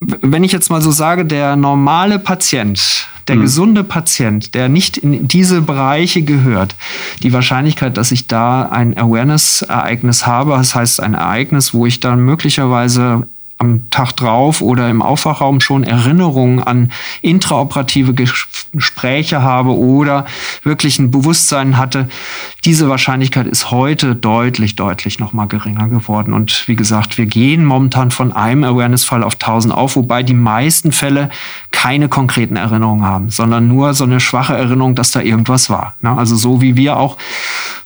[0.00, 3.42] wenn ich jetzt mal so sage, der normale Patient, der mhm.
[3.42, 6.74] gesunde Patient, der nicht in diese Bereiche gehört,
[7.22, 12.24] die Wahrscheinlichkeit, dass ich da ein Awareness-Ereignis habe, das heißt ein Ereignis, wo ich dann
[12.24, 13.28] möglicherweise
[13.60, 20.24] am Tag drauf oder im Aufwachraum schon Erinnerungen an intraoperative Gespräche habe oder
[20.62, 22.08] wirklich ein Bewusstsein hatte.
[22.64, 26.32] Diese Wahrscheinlichkeit ist heute deutlich, deutlich noch mal geringer geworden.
[26.32, 30.90] Und wie gesagt, wir gehen momentan von einem Awareness-Fall auf 1000 auf, wobei die meisten
[30.90, 31.28] Fälle
[31.70, 35.96] keine konkreten Erinnerungen haben, sondern nur so eine schwache Erinnerung, dass da irgendwas war.
[36.02, 37.18] Also so wie wir auch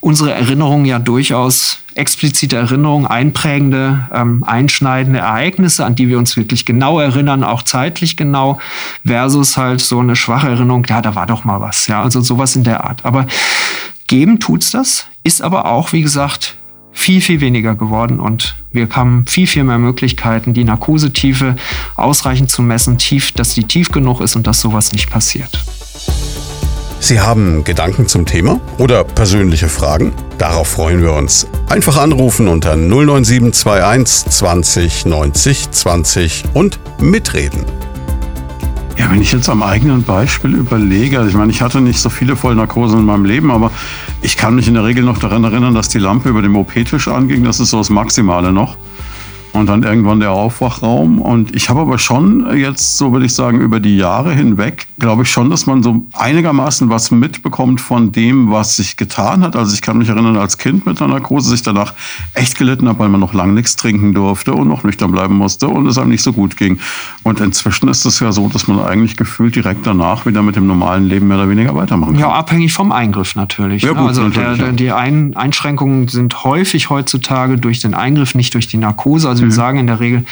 [0.05, 6.67] unsere Erinnerungen ja durchaus explizite Erinnerungen, einprägende, ähm, einschneidende Ereignisse, an die wir uns wirklich
[6.67, 8.59] genau erinnern, auch zeitlich genau,
[9.05, 12.55] versus halt so eine schwache Erinnerung, ja, da war doch mal was, ja, also sowas
[12.55, 13.05] in der Art.
[13.05, 13.27] Aber
[14.07, 16.57] geben tut's das, ist aber auch, wie gesagt,
[16.93, 21.57] viel, viel weniger geworden und wir haben viel, viel mehr Möglichkeiten, die Narkosetiefe
[21.97, 25.65] ausreichend zu messen, tief, dass die tief genug ist und dass sowas nicht passiert.
[27.05, 30.15] Sie haben Gedanken zum Thema oder persönliche Fragen?
[30.39, 31.47] Darauf freuen wir uns.
[31.69, 37.67] Einfach anrufen unter 09721 20 90 20 und mitreden.
[38.97, 42.09] Ja, wenn ich jetzt am eigenen Beispiel überlege, also ich meine, ich hatte nicht so
[42.09, 43.71] viele Vollnarkosen in meinem Leben, aber
[44.23, 47.09] ich kann mich in der Regel noch daran erinnern, dass die Lampe über dem OP-Tisch
[47.09, 47.45] anging.
[47.45, 48.79] Das ist so das Maximale noch
[49.55, 51.21] und dann irgendwann der Aufwachraum.
[51.21, 55.23] Und ich habe aber schon jetzt, so würde ich sagen, über die Jahre hinweg, glaube
[55.23, 59.55] ich schon, dass man so einigermaßen was mitbekommt von dem, was sich getan hat.
[59.55, 61.95] Also ich kann mich erinnern, als Kind mit einer Narkose sich danach
[62.35, 65.69] echt gelitten habe, weil man noch lange nichts trinken durfte und noch nüchtern bleiben musste
[65.69, 66.81] und es einem nicht so gut ging.
[67.23, 70.67] Und inzwischen ist es ja so, dass man eigentlich gefühlt direkt danach wieder mit dem
[70.67, 72.21] normalen Leben mehr oder weniger weitermachen kann.
[72.21, 73.85] Ja, abhängig vom Eingriff natürlich.
[73.85, 74.73] Ja, gut, also natürlich, der, ja.
[74.73, 79.29] die Ein Einschränkungen sind häufig heutzutage durch den Eingriff, nicht durch die Narkose.
[79.29, 79.53] Also mhm.
[79.53, 80.25] sagen in der Regel,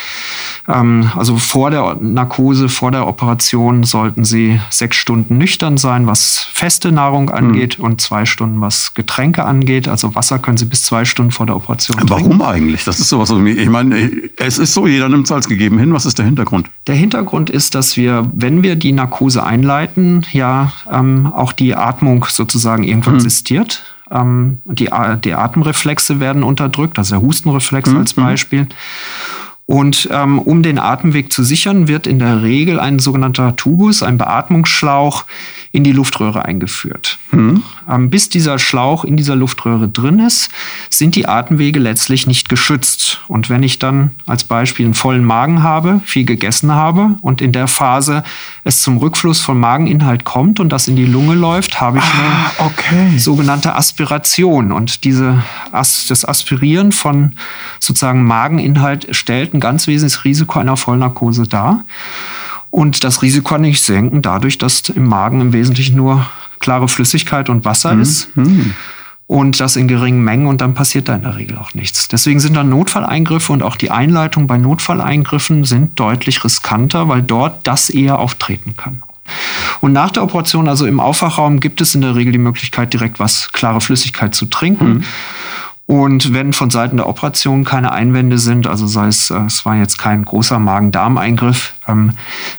[0.69, 6.39] ähm, also vor der Narkose, vor der Operation sollten Sie sechs Stunden nüchtern sein, was
[6.53, 7.33] feste Nahrung mhm.
[7.33, 7.85] angeht mhm.
[7.85, 9.89] und zwei Stunden, was Getränke angeht.
[9.89, 12.39] Also Wasser können Sie bis zwei Stunden vor der Operation Warum trinken.
[12.39, 12.85] Warum eigentlich?
[12.85, 15.93] Das ist sowas, ich meine, es ist so, jeder nimmt es als gegeben hin.
[15.93, 16.69] Was ist der Hintergrund?
[16.87, 22.27] Der Hintergrund ist, dass wir, wenn wir die Narkose einleiten, ja ähm, auch die Atmung
[22.29, 23.21] sozusagen irgendwann mhm.
[23.21, 23.83] existiert.
[24.13, 24.91] Ähm, die,
[25.25, 27.99] die Atemreflexe werden unterdrückt, also der Hustenreflex mhm.
[27.99, 28.67] als Beispiel.
[29.67, 34.19] Und ähm, um den Atemweg zu sichern, wird in der Regel ein sogenannter Tubus, ein
[34.19, 35.25] Beatmungsschlauch,
[35.75, 37.19] in die Luftröhre eingeführt.
[37.31, 37.63] Mhm.
[38.11, 40.51] bis dieser Schlauch in dieser Luftröhre drin ist,
[40.91, 43.23] sind die Atemwege letztlich nicht geschützt.
[43.27, 47.53] Und wenn ich dann als Beispiel einen vollen Magen habe, viel gegessen habe und in
[47.53, 48.23] der Phase
[48.65, 52.53] es zum Rückfluss von Mageninhalt kommt und das in die Lunge läuft, habe ich ah,
[52.59, 53.19] eine okay.
[53.19, 54.73] sogenannte Aspiration.
[54.73, 57.33] Und diese, das Aspirieren von
[57.81, 61.85] sozusagen Mageninhalt stellt ein ganz wesentliches Risiko einer Vollnarkose dar.
[62.71, 66.27] Und das Risiko kann ich senken dadurch, dass im Magen im Wesentlichen nur
[66.59, 68.03] klare Flüssigkeit und Wasser mhm.
[68.03, 68.37] ist.
[68.37, 68.75] Mhm.
[69.27, 72.09] Und das in geringen Mengen und dann passiert da in der Regel auch nichts.
[72.09, 77.67] Deswegen sind dann Notfalleingriffe und auch die Einleitung bei Notfalleingriffen sind deutlich riskanter, weil dort
[77.67, 79.03] das eher auftreten kann.
[79.81, 83.21] Und nach der Operation, also im Aufwachraum, gibt es in der Regel die Möglichkeit, direkt
[83.21, 84.95] was klare Flüssigkeit zu trinken.
[84.95, 85.05] Mhm.
[85.93, 89.77] Und wenn von Seiten der Operation keine Einwände sind, also sei es, äh, es war
[89.77, 92.13] jetzt kein großer Magen-Darm-Eingriff, ähm,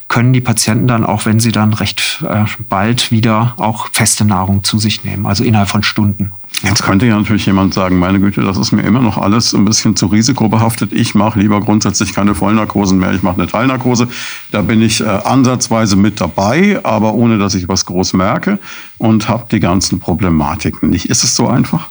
[0.06, 4.62] können die Patienten dann auch, wenn sie dann recht äh, bald wieder auch feste Nahrung
[4.62, 6.30] zu sich nehmen, also innerhalb von Stunden.
[6.62, 9.64] Jetzt könnte ja natürlich jemand sagen, meine Güte, das ist mir immer noch alles ein
[9.64, 10.92] bisschen zu risikobehaftet.
[10.92, 14.06] Ich mache lieber grundsätzlich keine Vollnarkosen mehr, ich mache eine Teilnarkose.
[14.52, 18.60] Da bin ich äh, ansatzweise mit dabei, aber ohne dass ich was groß merke
[18.96, 21.06] und habe die ganzen Problematiken nicht.
[21.06, 21.88] Ist es so einfach?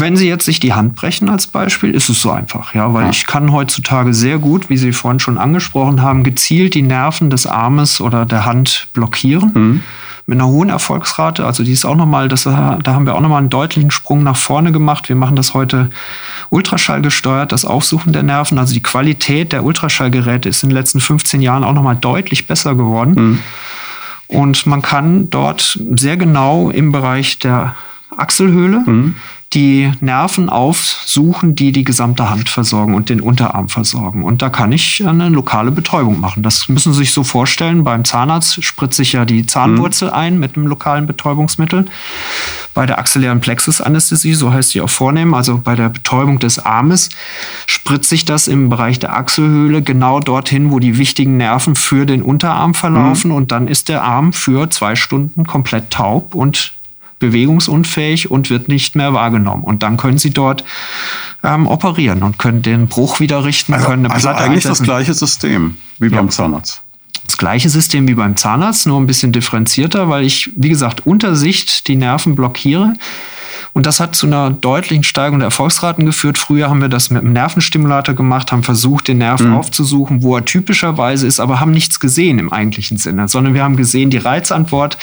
[0.00, 3.04] Wenn Sie jetzt sich die Hand brechen als Beispiel, ist es so einfach, ja, weil
[3.04, 3.10] ja.
[3.10, 7.46] ich kann heutzutage sehr gut, wie Sie vorhin schon angesprochen haben, gezielt die Nerven des
[7.46, 9.50] Armes oder der Hand blockieren.
[9.54, 9.82] Mhm.
[10.26, 13.38] Mit einer hohen Erfolgsrate, also die ist auch nochmal, das, da haben wir auch nochmal
[13.38, 15.08] einen deutlichen Sprung nach vorne gemacht.
[15.08, 15.88] Wir machen das heute
[16.50, 18.58] Ultraschall gesteuert, das Aufsuchen der Nerven.
[18.58, 22.74] Also die Qualität der Ultraschallgeräte ist in den letzten 15 Jahren auch nochmal deutlich besser
[22.74, 23.14] geworden.
[23.14, 23.38] Mhm.
[24.26, 27.74] Und man kann dort sehr genau im Bereich der
[28.14, 29.14] Achselhöhle mhm
[29.54, 34.22] die Nerven aufsuchen, die die gesamte Hand versorgen und den Unterarm versorgen.
[34.22, 36.42] Und da kann ich eine lokale Betäubung machen.
[36.42, 37.82] Das müssen Sie sich so vorstellen.
[37.82, 40.14] Beim Zahnarzt spritze ich ja die Zahnwurzel mhm.
[40.14, 41.86] ein mit einem lokalen Betäubungsmittel.
[42.74, 47.08] Bei der axillären Plexusanästhesie, so heißt sie auch vornehmen, also bei der Betäubung des Armes,
[47.66, 52.20] spritze ich das im Bereich der Achselhöhle genau dorthin, wo die wichtigen Nerven für den
[52.20, 53.30] Unterarm verlaufen.
[53.30, 53.36] Mhm.
[53.36, 56.74] Und dann ist der Arm für zwei Stunden komplett taub und
[57.18, 59.64] bewegungsunfähig und wird nicht mehr wahrgenommen.
[59.64, 60.64] Und dann können Sie dort
[61.42, 64.68] ähm, operieren und können den Bruch wieder richten, also, können eine also eigentlich einsetzen.
[64.68, 66.16] das gleiche System wie ja.
[66.16, 66.82] beim Zahnarzt.
[67.26, 71.36] Das gleiche System wie beim Zahnarzt, nur ein bisschen differenzierter, weil ich, wie gesagt, unter
[71.36, 72.94] Sicht die Nerven blockiere.
[73.72, 76.38] Und das hat zu einer deutlichen Steigerung der Erfolgsraten geführt.
[76.38, 79.56] Früher haben wir das mit einem Nervenstimulator gemacht, haben versucht, den Nerven mhm.
[79.56, 83.76] aufzusuchen, wo er typischerweise ist, aber haben nichts gesehen im eigentlichen Sinne, sondern wir haben
[83.76, 84.98] gesehen, die Reizantwort,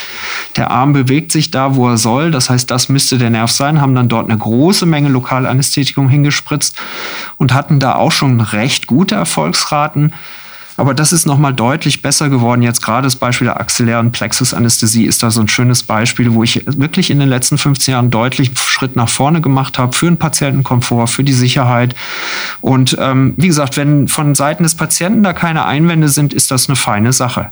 [0.56, 2.32] der Arm bewegt sich da, wo er soll.
[2.32, 6.78] Das heißt, das müsste der Nerv sein, haben dann dort eine große Menge Lokalanästhetikum hingespritzt
[7.38, 10.14] und hatten da auch schon recht gute Erfolgsraten.
[10.78, 12.62] Aber das ist nochmal deutlich besser geworden.
[12.62, 16.64] Jetzt gerade das Beispiel der axillären Plexusanästhesie ist da so ein schönes Beispiel, wo ich
[16.66, 21.08] wirklich in den letzten 15 Jahren deutlich Schritt nach vorne gemacht habe für den Patientenkomfort,
[21.08, 21.96] für die Sicherheit.
[22.62, 26.68] Und ähm, wie gesagt, wenn von Seiten des Patienten da keine Einwände sind, ist das
[26.68, 27.52] eine feine Sache.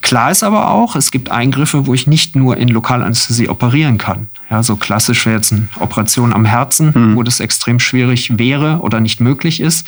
[0.00, 4.28] Klar ist aber auch, es gibt Eingriffe, wo ich nicht nur in Lokalanästhesie operieren kann.
[4.50, 7.16] Ja, so klassisch wäre jetzt eine Operation am Herzen, mhm.
[7.16, 9.86] wo das extrem schwierig wäre oder nicht möglich ist,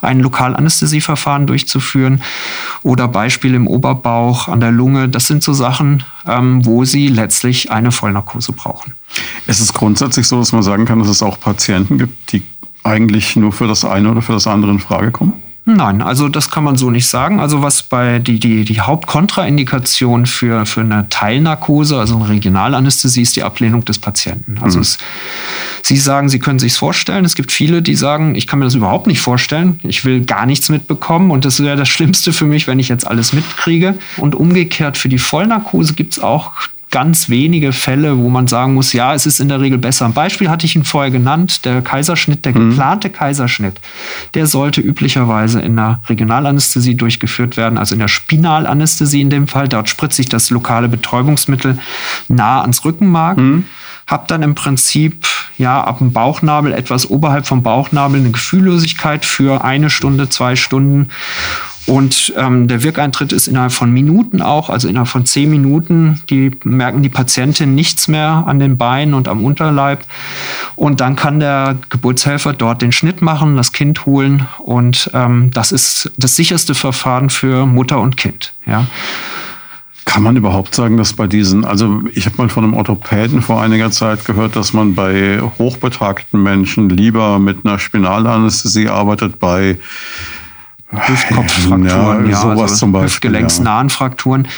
[0.00, 2.15] ein Lokalanästhesieverfahren durchzuführen.
[2.82, 5.08] Oder Beispiele im Oberbauch, an der Lunge.
[5.08, 8.94] Das sind so Sachen, ähm, wo sie letztlich eine Vollnarkose brauchen.
[9.46, 12.42] Es ist grundsätzlich so, dass man sagen kann, dass es auch Patienten gibt, die
[12.82, 15.34] eigentlich nur für das eine oder für das andere in Frage kommen?
[15.68, 17.40] Nein, also das kann man so nicht sagen.
[17.40, 23.34] Also was bei die, die, die Hauptkontraindikation für, für eine Teilnarkose, also eine Regionalanästhesie, ist
[23.34, 24.58] die Ablehnung des Patienten.
[24.60, 24.82] Also mhm.
[24.82, 24.98] es,
[25.82, 27.24] Sie sagen, Sie können sich vorstellen.
[27.24, 29.80] Es gibt viele, die sagen, ich kann mir das überhaupt nicht vorstellen.
[29.82, 33.04] Ich will gar nichts mitbekommen und das wäre das Schlimmste für mich, wenn ich jetzt
[33.04, 33.98] alles mitkriege.
[34.18, 36.52] Und umgekehrt für die Vollnarkose gibt es auch
[36.96, 40.06] ganz wenige Fälle, wo man sagen muss, ja, es ist in der Regel besser.
[40.06, 42.70] Ein Beispiel hatte ich Ihnen vorher genannt, der Kaiserschnitt, der mhm.
[42.70, 43.78] geplante Kaiserschnitt,
[44.32, 49.68] der sollte üblicherweise in der Regionalanästhesie durchgeführt werden, also in der Spinalanästhesie in dem Fall.
[49.68, 51.76] Dort spritze ich das lokale Betäubungsmittel
[52.28, 53.36] nah ans Rückenmark.
[53.36, 53.66] Mhm
[54.06, 55.26] habe dann im Prinzip
[55.58, 61.08] ja ab dem Bauchnabel etwas oberhalb vom Bauchnabel eine Gefühllosigkeit für eine Stunde, zwei Stunden
[61.86, 66.20] und ähm, der Wirkeintritt ist innerhalb von Minuten auch, also innerhalb von zehn Minuten.
[66.28, 70.04] Die merken die Patientin nichts mehr an den Beinen und am Unterleib.
[70.74, 74.48] Und dann kann der Geburtshelfer dort den Schnitt machen, das Kind holen.
[74.58, 78.52] Und ähm, das ist das sicherste Verfahren für Mutter und Kind.
[78.66, 78.86] Ja.
[80.06, 83.62] Kann man überhaupt sagen, dass bei diesen, also ich habe mal von einem Orthopäden vor
[83.62, 89.78] einiger Zeit gehört, dass man bei hochbetagten Menschen lieber mit einer Spinalanästhesie arbeitet, bei
[90.90, 94.48] Hüftkopffrakturen, ja, ja, sowas also zum Beispiel, hüftgelenksnahen Frakturen.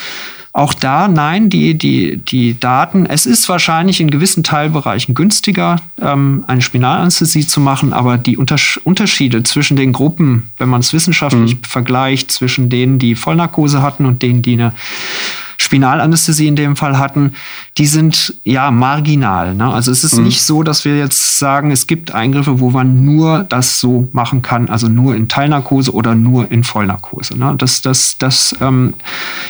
[0.53, 6.45] Auch da, nein, die, die, die Daten, es ist wahrscheinlich in gewissen Teilbereichen günstiger, ähm,
[6.49, 11.57] eine Spinalanästhesie zu machen, aber die Unters Unterschiede zwischen den Gruppen, wenn man es wissenschaftlich
[11.57, 11.65] mhm.
[11.65, 14.73] vergleicht, zwischen denen, die Vollnarkose hatten und denen, die eine
[15.69, 17.35] Spinalanästhesie in dem Fall hatten,
[17.77, 19.55] die sind ja marginal.
[19.55, 19.71] Ne?
[19.71, 20.25] Also es ist mhm.
[20.25, 24.41] nicht so, dass wir jetzt sagen, es gibt Eingriffe, wo man nur das so machen
[24.41, 27.39] kann, also nur in Teilnarkose oder nur in Vollnarkose.
[27.39, 27.55] Ne?
[27.59, 28.95] Das, das, das ähm,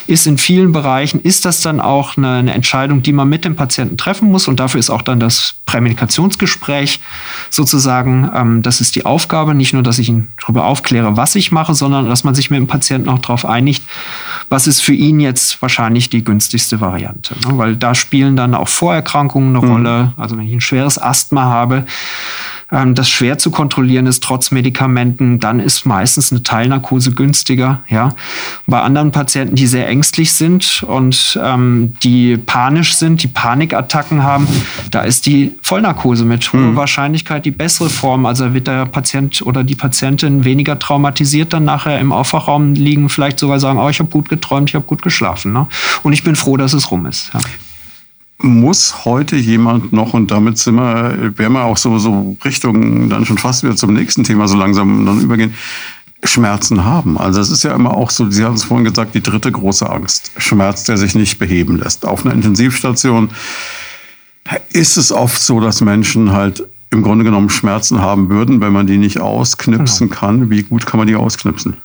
[0.09, 3.55] ist in vielen Bereichen, ist das dann auch eine, eine Entscheidung, die man mit dem
[3.55, 6.99] Patienten treffen muss und dafür ist auch dann das Prämedikationsgespräch
[7.49, 11.53] sozusagen, ähm, das ist die Aufgabe, nicht nur, dass ich ihn darüber aufkläre, was ich
[11.53, 13.85] mache, sondern dass man sich mit dem Patienten auch darauf einigt,
[14.49, 17.35] was ist für ihn jetzt wahrscheinlich die günstigste Variante.
[17.47, 17.59] Ne?
[17.59, 19.73] Weil da spielen dann auch Vorerkrankungen eine mhm.
[19.73, 20.13] Rolle.
[20.17, 21.85] Also wenn ich ein schweres Asthma habe,
[22.71, 27.81] ähm, das schwer zu kontrollieren ist trotz Medikamenten, dann ist meistens eine Teilnarkose günstiger.
[27.89, 28.15] Ja.
[28.67, 34.47] Bei anderen Patienten, die sehr ängstlich sind und ähm, die panisch sind, die Panikattacken haben,
[34.91, 36.77] da ist die Vollnarkose mit hoher mhm.
[36.77, 38.27] Wahrscheinlichkeit die bessere Form.
[38.27, 43.39] Also wird der Patient oder die Patientin weniger traumatisiert dann nachher im Aufwachraum liegen, vielleicht
[43.39, 45.53] sogar sagen, oh, ich habe gut geträumt, ich habe gut geschlafen.
[45.53, 45.67] Ne?
[46.03, 47.31] Und ich bin froh, dass es rum ist.
[47.33, 47.41] Ja
[48.41, 53.25] muss heute jemand noch, und damit sind wir, werden wir auch so, so Richtung dann
[53.25, 55.55] schon fast wieder zum nächsten Thema so langsam dann übergehen,
[56.23, 57.19] Schmerzen haben.
[57.19, 59.89] Also es ist ja immer auch so, Sie haben es vorhin gesagt, die dritte große
[59.89, 60.33] Angst.
[60.37, 62.07] Schmerz, der sich nicht beheben lässt.
[62.07, 63.31] Auf einer Intensivstation
[64.71, 68.87] ist es oft so, dass Menschen halt im Grunde genommen Schmerzen haben würden, wenn man
[68.87, 70.21] die nicht ausknipsen genau.
[70.21, 70.51] kann.
[70.51, 71.77] Wie gut kann man die ausknipsen?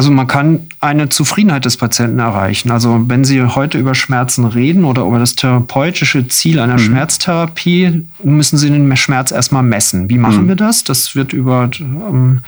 [0.00, 2.70] Also man kann eine Zufriedenheit des Patienten erreichen.
[2.70, 6.78] Also wenn Sie heute über Schmerzen reden oder über das therapeutische Ziel einer mhm.
[6.78, 10.08] Schmerztherapie, müssen Sie den Schmerz erstmal messen.
[10.08, 10.48] Wie machen mhm.
[10.48, 10.84] wir das?
[10.84, 12.40] Das wird über ähm,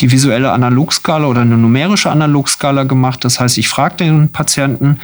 [0.00, 3.24] die visuelle Analogskala oder eine numerische Analogskala gemacht.
[3.24, 5.00] Das heißt, ich frage den Patienten,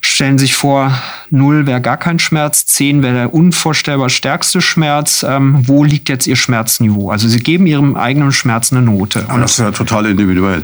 [0.00, 0.90] stellen sich vor,
[1.28, 5.22] 0 wäre gar kein Schmerz, 10 wäre der unvorstellbar stärkste Schmerz.
[5.22, 7.10] Ähm, wo liegt jetzt Ihr Schmerzniveau?
[7.10, 9.26] Also Sie geben Ihrem eigenen Schmerz eine Note.
[9.30, 10.62] Und das ist ja total individuell.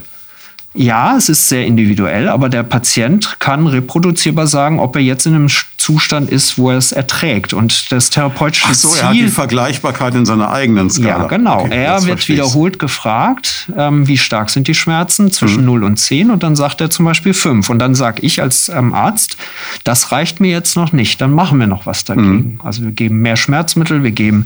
[0.74, 5.34] Ja, es ist sehr individuell, aber der Patient kann reproduzierbar sagen, ob er jetzt in
[5.34, 5.48] einem
[5.80, 7.54] Zustand ist, wo er es erträgt.
[7.54, 11.22] Und das therapeutische Ach so, Ziel, er hat die Vergleichbarkeit in seiner eigenen Skala.
[11.22, 11.60] Ja, genau.
[11.62, 15.66] Okay, er wird wiederholt gefragt, ähm, wie stark sind die Schmerzen zwischen mhm.
[15.66, 17.70] 0 und 10 und dann sagt er zum Beispiel 5.
[17.70, 19.38] Und dann sage ich als ähm, Arzt,
[19.84, 22.28] das reicht mir jetzt noch nicht, dann machen wir noch was dagegen.
[22.28, 22.60] Mhm.
[22.62, 24.44] Also wir geben mehr Schmerzmittel, wir geben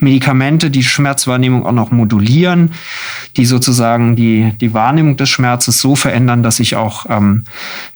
[0.00, 2.72] Medikamente, die Schmerzwahrnehmung auch noch modulieren,
[3.36, 7.44] die sozusagen die, die Wahrnehmung des Schmerzes so verändern, dass ich auch ähm,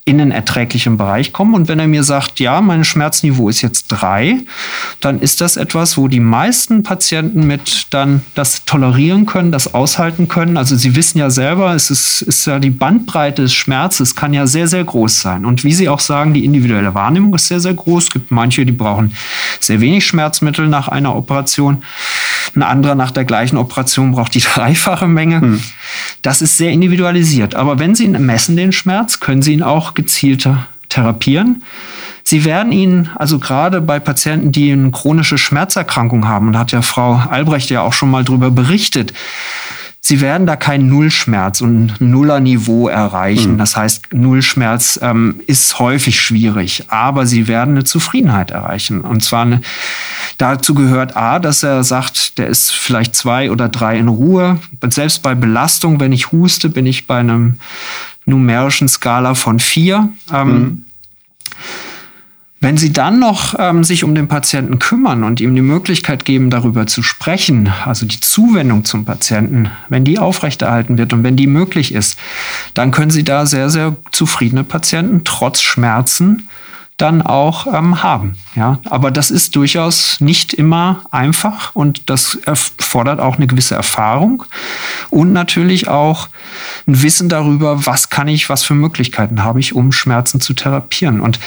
[0.05, 1.57] in einen erträglichen Bereich komme.
[1.57, 4.39] Und wenn er mir sagt, ja, mein Schmerzniveau ist jetzt drei,
[5.01, 10.29] dann ist das etwas, wo die meisten Patienten mit dann das tolerieren können, das aushalten
[10.29, 10.57] können.
[10.57, 14.47] Also sie wissen ja selber, es ist, ist ja die Bandbreite des Schmerzes kann ja
[14.47, 15.45] sehr, sehr groß sein.
[15.45, 18.05] Und wie Sie auch sagen, die individuelle Wahrnehmung ist sehr, sehr groß.
[18.05, 19.15] Es gibt manche, die brauchen
[19.61, 21.83] sehr wenig Schmerzmittel nach einer Operation.
[22.55, 25.41] Ein anderer nach der gleichen Operation braucht die dreifache Menge.
[25.41, 25.63] Hm.
[26.23, 27.55] Das ist sehr individualisiert.
[27.55, 31.63] Aber wenn Sie ihn messen, den Schmerz, können Sie ihn auch gezielter therapieren.
[32.29, 36.73] Sie werden ihn, also gerade bei Patienten, die eine chronische Schmerzerkrankung haben, und da hat
[36.73, 39.13] ja Frau Albrecht ja auch schon mal drüber berichtet,
[40.01, 43.55] Sie werden da kein Nullschmerz und Nullerniveau erreichen.
[43.55, 43.59] Mhm.
[43.59, 49.01] Das heißt, Nullschmerz ähm, ist häufig schwierig, aber Sie werden eine Zufriedenheit erreichen.
[49.01, 49.63] Und zwar eine,
[50.39, 54.61] dazu gehört A, dass er sagt, der ist vielleicht zwei oder drei in Ruhe.
[54.89, 57.59] Selbst bei Belastung, wenn ich huste, bin ich bei einem
[58.27, 60.09] numerischen Skala von vier.
[60.33, 60.85] Ähm, mhm.
[62.67, 66.51] Wenn Sie dann noch ähm, sich um den Patienten kümmern und ihm die Möglichkeit geben,
[66.51, 71.47] darüber zu sprechen, also die Zuwendung zum Patienten, wenn die aufrechterhalten wird und wenn die
[71.47, 72.19] möglich ist,
[72.75, 76.49] dann können Sie da sehr, sehr zufriedene Patienten trotz Schmerzen
[76.97, 78.37] dann auch ähm, haben.
[78.57, 84.43] Ja, aber das ist durchaus nicht immer einfach und das erfordert auch eine gewisse Erfahrung
[85.11, 86.29] und natürlich auch
[86.89, 91.21] ein Wissen darüber, was kann ich, was für Möglichkeiten habe ich, um Schmerzen zu therapieren.
[91.21, 91.39] Und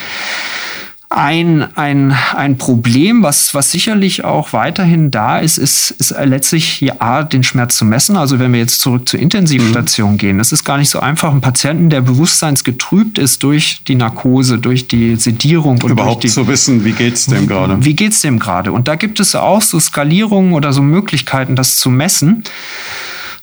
[1.11, 7.23] ein, ein, ein Problem, was, was sicherlich auch weiterhin da ist, ist, ist letztlich ja,
[7.23, 8.15] den Schmerz zu messen.
[8.15, 10.17] Also wenn wir jetzt zurück zur Intensivstation mhm.
[10.19, 14.59] gehen, es ist gar nicht so einfach, einen Patienten, der bewusstseinsgetrübt ist durch die Narkose,
[14.59, 17.83] durch die Sedierung und überhaupt die, zu wissen, wie geht's dem gerade?
[17.83, 18.71] Wie geht's dem gerade?
[18.71, 22.43] Und da gibt es auch so Skalierungen oder so Möglichkeiten, das zu messen.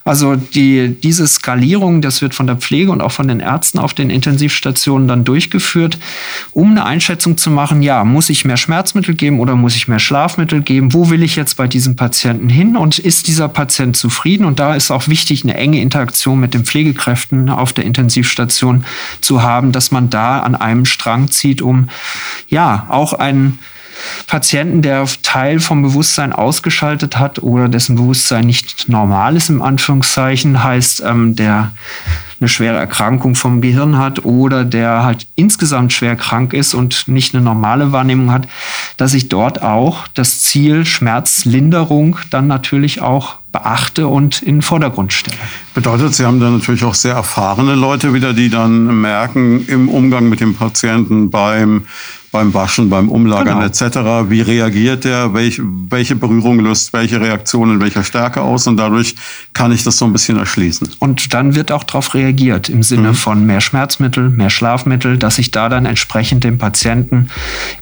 [0.06, 3.92] Also die, diese Skalierung, das wird von der Pflege und auch von den Ärzten auf
[3.92, 5.98] den Intensivstationen dann durchgeführt,
[6.52, 9.98] um eine Einschätzung zu machen, ja, muss ich mehr Schmerzmittel geben oder muss ich mehr
[9.98, 10.94] Schlafmittel geben?
[10.94, 14.44] Wo will ich jetzt bei diesem Patienten hin und ist dieser Patient zufrieden?
[14.44, 18.84] Und da ist auch wichtig, eine enge Interaktion mit den Pflegekräften auf der Intensivstation
[19.20, 21.88] zu haben, dass man da an einem Strang zieht, um
[22.48, 23.58] ja auch einen
[24.26, 30.62] Patienten, der Teil vom Bewusstsein ausgeschaltet hat oder dessen Bewusstsein nicht normal ist, im Anführungszeichen,
[30.62, 31.72] heißt, ähm, der
[32.40, 37.34] eine schwere Erkrankung vom Gehirn hat oder der halt insgesamt schwer krank ist und nicht
[37.34, 38.46] eine normale Wahrnehmung hat,
[38.96, 45.14] dass ich dort auch das Ziel Schmerzlinderung dann natürlich auch beachte und in den Vordergrund
[45.14, 45.38] stelle.
[45.72, 50.28] Bedeutet, Sie haben dann natürlich auch sehr erfahrene Leute wieder, die dann merken im Umgang
[50.28, 51.86] mit dem Patienten beim
[52.32, 53.66] beim Waschen, beim Umlagern genau.
[53.66, 54.30] etc.
[54.30, 55.34] Wie reagiert der?
[55.34, 58.66] Welch, welche Berührung löst welche Reaktion in welcher Stärke aus?
[58.66, 59.14] Und dadurch
[59.52, 60.88] kann ich das so ein bisschen erschließen.
[60.98, 63.14] Und dann wird auch darauf reagiert im Sinne mhm.
[63.14, 67.28] von mehr Schmerzmittel, mehr Schlafmittel, dass ich da dann entsprechend den Patienten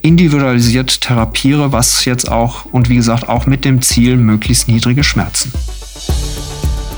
[0.03, 5.53] individualisiert therapiere, was jetzt auch und wie gesagt auch mit dem Ziel möglichst niedrige Schmerzen.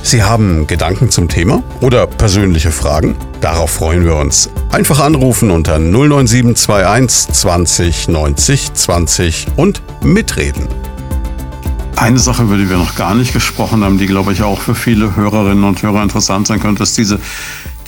[0.07, 3.16] Sie haben Gedanken zum Thema oder persönliche Fragen?
[3.40, 4.48] Darauf freuen wir uns.
[4.70, 10.68] Einfach anrufen unter 09721 20 90 20 und mitreden.
[11.96, 14.76] Eine Sache, über die wir noch gar nicht gesprochen haben, die, glaube ich, auch für
[14.76, 17.18] viele Hörerinnen und Hörer interessant sein könnte, ist diese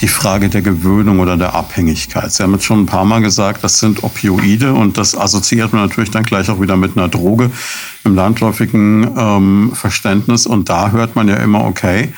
[0.01, 2.31] die Frage der Gewöhnung oder der Abhängigkeit.
[2.31, 5.83] Sie haben jetzt schon ein paar Mal gesagt, das sind Opioide und das assoziiert man
[5.83, 7.51] natürlich dann gleich auch wieder mit einer Droge
[8.03, 10.45] im landläufigen ähm, Verständnis.
[10.45, 12.13] Und da hört man ja immer, okay,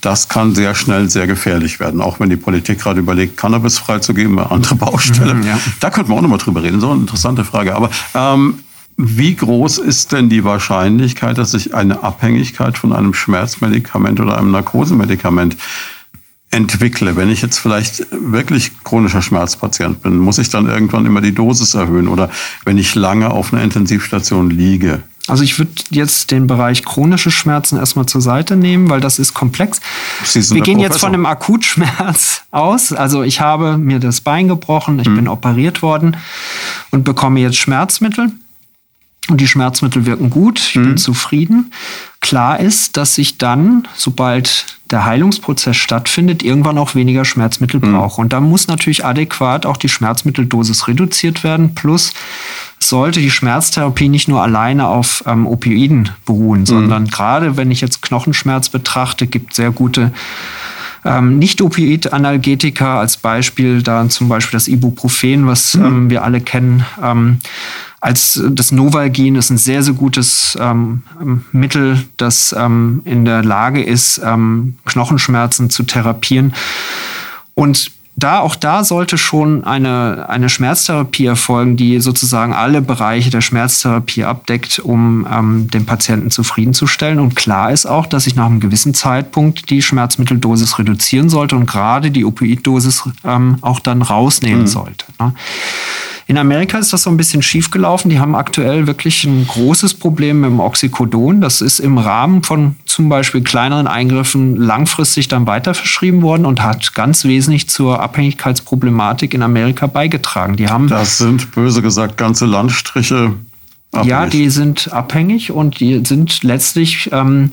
[0.00, 2.00] das kann sehr schnell sehr gefährlich werden.
[2.00, 5.36] Auch wenn die Politik gerade überlegt, Cannabis freizugeben, eine andere Baustelle.
[5.46, 5.58] Ja.
[5.78, 6.80] Da könnte man auch nochmal drüber reden.
[6.80, 7.76] So eine interessante Frage.
[7.76, 8.58] Aber ähm,
[8.96, 14.50] wie groß ist denn die Wahrscheinlichkeit, dass sich eine Abhängigkeit von einem Schmerzmedikament oder einem
[14.50, 15.56] Narkosemedikament
[16.52, 17.16] entwickle.
[17.16, 21.74] Wenn ich jetzt vielleicht wirklich chronischer Schmerzpatient bin, muss ich dann irgendwann immer die Dosis
[21.74, 22.30] erhöhen oder
[22.64, 25.02] wenn ich lange auf einer Intensivstation liege.
[25.28, 29.34] Also ich würde jetzt den Bereich chronische Schmerzen erstmal zur Seite nehmen, weil das ist
[29.34, 29.80] komplex.
[30.34, 32.92] Wir gehen jetzt von einem Akutschmerz aus.
[32.92, 35.16] Also ich habe mir das Bein gebrochen, ich hm.
[35.16, 36.16] bin operiert worden
[36.90, 38.32] und bekomme jetzt Schmerzmittel.
[39.28, 40.82] Und die Schmerzmittel wirken gut, ich hm.
[40.82, 41.72] bin zufrieden.
[42.20, 47.92] Klar ist, dass ich dann, sobald der Heilungsprozess stattfindet, irgendwann auch weniger Schmerzmittel mhm.
[47.92, 48.20] brauche.
[48.20, 51.74] Und da muss natürlich adäquat auch die Schmerzmitteldosis reduziert werden.
[51.74, 52.12] Plus
[52.78, 56.66] sollte die Schmerztherapie nicht nur alleine auf ähm, Opioiden beruhen, mhm.
[56.66, 60.12] sondern gerade wenn ich jetzt Knochenschmerz betrachte, gibt sehr gute
[61.04, 65.84] ähm, Nicht-Opioid-Analgetika als Beispiel, da zum Beispiel das Ibuprofen, was mhm.
[65.84, 66.84] ähm, wir alle kennen.
[67.02, 67.38] Ähm,
[68.02, 71.02] als das Novalgin ist ein sehr, sehr gutes ähm,
[71.52, 76.52] Mittel, das ähm, in der Lage ist, ähm, Knochenschmerzen zu therapieren.
[77.54, 83.40] Und da, auch da sollte schon eine, eine Schmerztherapie erfolgen, die sozusagen alle Bereiche der
[83.40, 87.20] Schmerztherapie abdeckt, um ähm, den Patienten zufriedenzustellen.
[87.20, 91.66] Und klar ist auch, dass ich nach einem gewissen Zeitpunkt die Schmerzmitteldosis reduzieren sollte und
[91.66, 94.66] gerade die Opioiddosis ähm, auch dann rausnehmen mhm.
[94.66, 95.06] sollte.
[95.20, 95.34] Ne?
[96.26, 98.08] In Amerika ist das so ein bisschen schief gelaufen.
[98.08, 101.40] Die haben aktuell wirklich ein großes Problem mit dem Oxycodon.
[101.40, 106.62] Das ist im Rahmen von zum Beispiel kleineren Eingriffen langfristig dann weiter verschrieben worden und
[106.62, 110.56] hat ganz wesentlich zur Abhängigkeitsproblematik in Amerika beigetragen.
[110.56, 113.34] Die haben das sind böse gesagt ganze Landstriche.
[113.92, 114.10] Abhängig.
[114.10, 117.50] Ja, die sind abhängig und die sind letztlich ähm,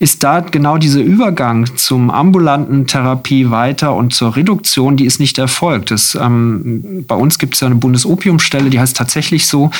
[0.00, 5.38] ist da genau dieser Übergang zum ambulanten Therapie weiter und zur Reduktion, die ist nicht
[5.38, 5.90] erfolgt.
[5.90, 9.72] Das, ähm, bei uns gibt es ja eine Bundesopiumstelle, die heißt tatsächlich so,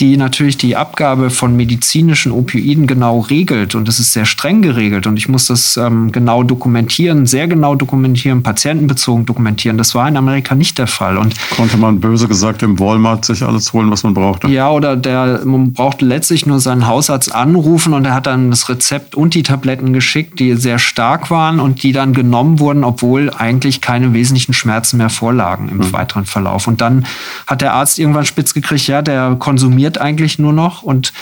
[0.00, 3.76] die natürlich die Abgabe von medizinischen Opioiden genau regelt.
[3.76, 5.06] Und das ist sehr streng geregelt.
[5.06, 9.78] Und ich muss das ähm, genau dokumentieren, sehr genau dokumentieren, patientenbezogen dokumentieren.
[9.78, 11.18] Das war in Amerika nicht der Fall.
[11.18, 14.48] Und Konnte man böse gesagt im Walmart sich alles holen, was man brauchte?
[14.48, 18.68] Ja, oder der, man brauchte letztlich nur seinen Hausarzt anrufen und er hat dann das
[18.68, 23.28] Rezept und die Tabletten geschickt, die sehr stark waren und die dann genommen wurden, obwohl
[23.28, 25.92] eigentlich keine wesentlichen Schmerzen mehr vorlagen im mhm.
[25.92, 26.66] weiteren Verlauf.
[26.66, 27.04] Und dann
[27.46, 31.12] hat der Arzt irgendwann spitz gekriegt, ja, der konsumiert eigentlich nur noch und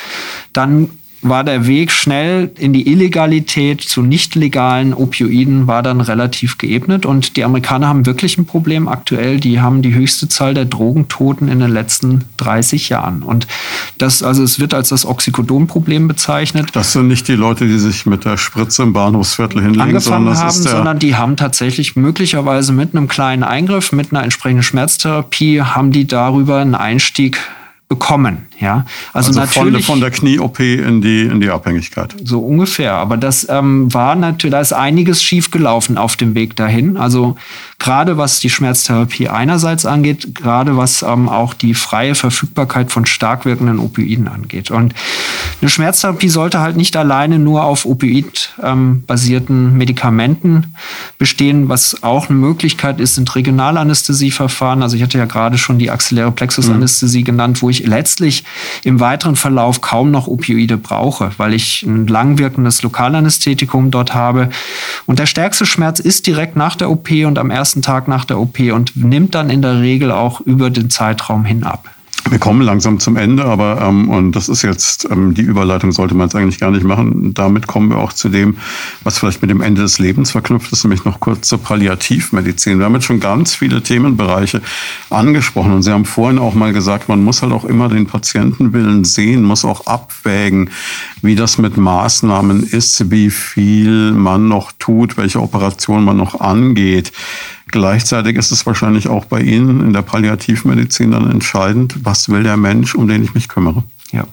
[0.52, 0.90] dann
[1.22, 7.04] war der Weg schnell in die Illegalität zu nicht legalen Opioiden war dann relativ geebnet
[7.04, 9.38] und die Amerikaner haben wirklich ein Problem aktuell.
[9.38, 13.46] Die haben die höchste Zahl der Drogentoten in den letzten 30 Jahren und
[13.98, 16.70] das also es wird als das Oxycodon-Problem bezeichnet.
[16.72, 20.38] Das sind nicht die Leute, die sich mit der Spritze im Bahnhofsviertel hinlegen, angefangen sondern,
[20.38, 25.92] haben, sondern die haben tatsächlich möglicherweise mit einem kleinen Eingriff, mit einer entsprechenden Schmerztherapie, haben
[25.92, 27.38] die darüber einen Einstieg
[27.88, 28.46] bekommen.
[28.60, 28.84] Ja,
[29.14, 32.14] also, also natürlich von, von der Knie-OP in die, in die Abhängigkeit.
[32.22, 32.92] So ungefähr.
[32.92, 36.98] Aber das ähm, war natürlich, da ist einiges schiefgelaufen auf dem Weg dahin.
[36.98, 37.36] Also
[37.78, 43.46] gerade was die Schmerztherapie einerseits angeht, gerade was ähm, auch die freie Verfügbarkeit von stark
[43.46, 44.70] wirkenden Opioiden angeht.
[44.70, 44.94] Und
[45.62, 50.74] eine Schmerztherapie sollte halt nicht alleine nur auf Opioid-basierten ähm, Medikamenten
[51.16, 51.70] bestehen.
[51.70, 54.82] Was auch eine Möglichkeit ist, sind Regionalanästhesieverfahren.
[54.82, 57.24] Also ich hatte ja gerade schon die axilläre Plexusanästhesie mhm.
[57.24, 58.44] genannt, wo ich letztlich
[58.84, 64.50] im weiteren Verlauf kaum noch Opioide brauche, weil ich ein langwirkendes Lokalanästhetikum dort habe.
[65.06, 68.38] Und der stärkste Schmerz ist direkt nach der OP und am ersten Tag nach der
[68.38, 71.88] OP und nimmt dann in der Regel auch über den Zeitraum hin ab.
[72.30, 76.14] Wir kommen langsam zum Ende, aber ähm, und das ist jetzt ähm, die Überleitung sollte
[76.14, 77.34] man es eigentlich gar nicht machen.
[77.34, 78.56] Damit kommen wir auch zu dem,
[79.02, 82.78] was vielleicht mit dem Ende des Lebens verknüpft ist, nämlich noch kurz zur Palliativmedizin.
[82.78, 84.62] Wir haben jetzt schon ganz viele Themenbereiche
[85.10, 89.02] angesprochen und Sie haben vorhin auch mal gesagt, man muss halt auch immer den Patientenwillen
[89.02, 90.70] sehen, muss auch abwägen,
[91.22, 97.10] wie das mit Maßnahmen ist, wie viel man noch tut, welche Operation man noch angeht.
[97.70, 102.56] Gleichzeitig ist es wahrscheinlich auch bei Ihnen in der Palliativmedizin dann entscheidend, was will der
[102.56, 103.84] Mensch, um den ich mich kümmere.
[104.12, 104.24] Ja.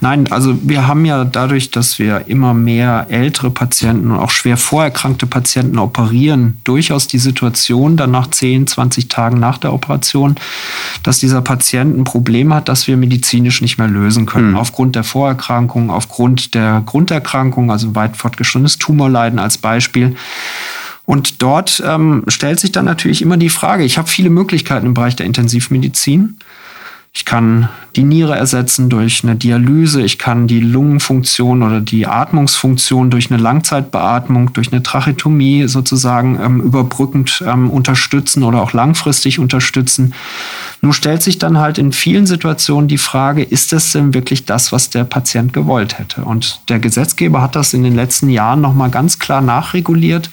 [0.00, 4.56] Nein, also wir haben ja dadurch, dass wir immer mehr ältere Patienten und auch schwer
[4.56, 10.36] vorerkrankte Patienten operieren, durchaus die Situation dann nach 10, 20 Tagen nach der Operation,
[11.02, 14.50] dass dieser Patient ein Problem hat, das wir medizinisch nicht mehr lösen können.
[14.50, 14.56] Mhm.
[14.56, 20.14] Aufgrund der Vorerkrankung, aufgrund der Grunderkrankung, also weit fortgeschrittenes Tumorleiden als Beispiel.
[21.08, 24.92] Und dort ähm, stellt sich dann natürlich immer die Frage, ich habe viele Möglichkeiten im
[24.92, 26.36] Bereich der Intensivmedizin.
[27.14, 33.08] Ich kann die Niere ersetzen durch eine Dialyse, ich kann die Lungenfunktion oder die Atmungsfunktion
[33.08, 40.12] durch eine Langzeitbeatmung, durch eine Trachetomie sozusagen ähm, überbrückend ähm, unterstützen oder auch langfristig unterstützen.
[40.82, 44.72] Nun stellt sich dann halt in vielen Situationen die Frage, ist das denn wirklich das,
[44.72, 46.20] was der Patient gewollt hätte?
[46.20, 50.28] Und der Gesetzgeber hat das in den letzten Jahren nochmal ganz klar nachreguliert.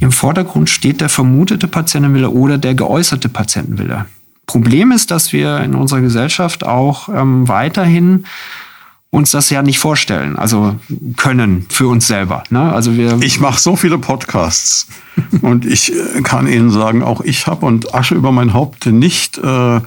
[0.00, 4.06] Im Vordergrund steht der vermutete Patientenwille oder der geäußerte Patientenwille.
[4.46, 8.24] Problem ist, dass wir in unserer Gesellschaft auch ähm, weiterhin
[9.10, 10.76] uns das ja nicht vorstellen, also
[11.16, 12.44] können für uns selber.
[12.50, 12.72] Ne?
[12.72, 14.88] Also wir ich mache so viele Podcasts
[15.42, 19.38] und ich äh, kann Ihnen sagen, auch ich habe und Asche über mein Haupt nicht
[19.38, 19.80] äh,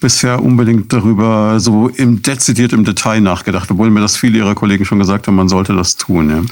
[0.00, 4.84] bisher unbedingt darüber so im dezidiert im Detail nachgedacht, obwohl mir das viele Ihrer Kollegen
[4.84, 6.30] schon gesagt haben, man sollte das tun.
[6.30, 6.42] Ja.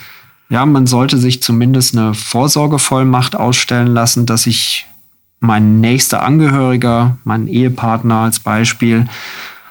[0.48, 4.86] Ja, man sollte sich zumindest eine Vorsorgevollmacht ausstellen lassen, dass ich
[5.40, 9.06] mein nächster Angehöriger, mein Ehepartner als Beispiel,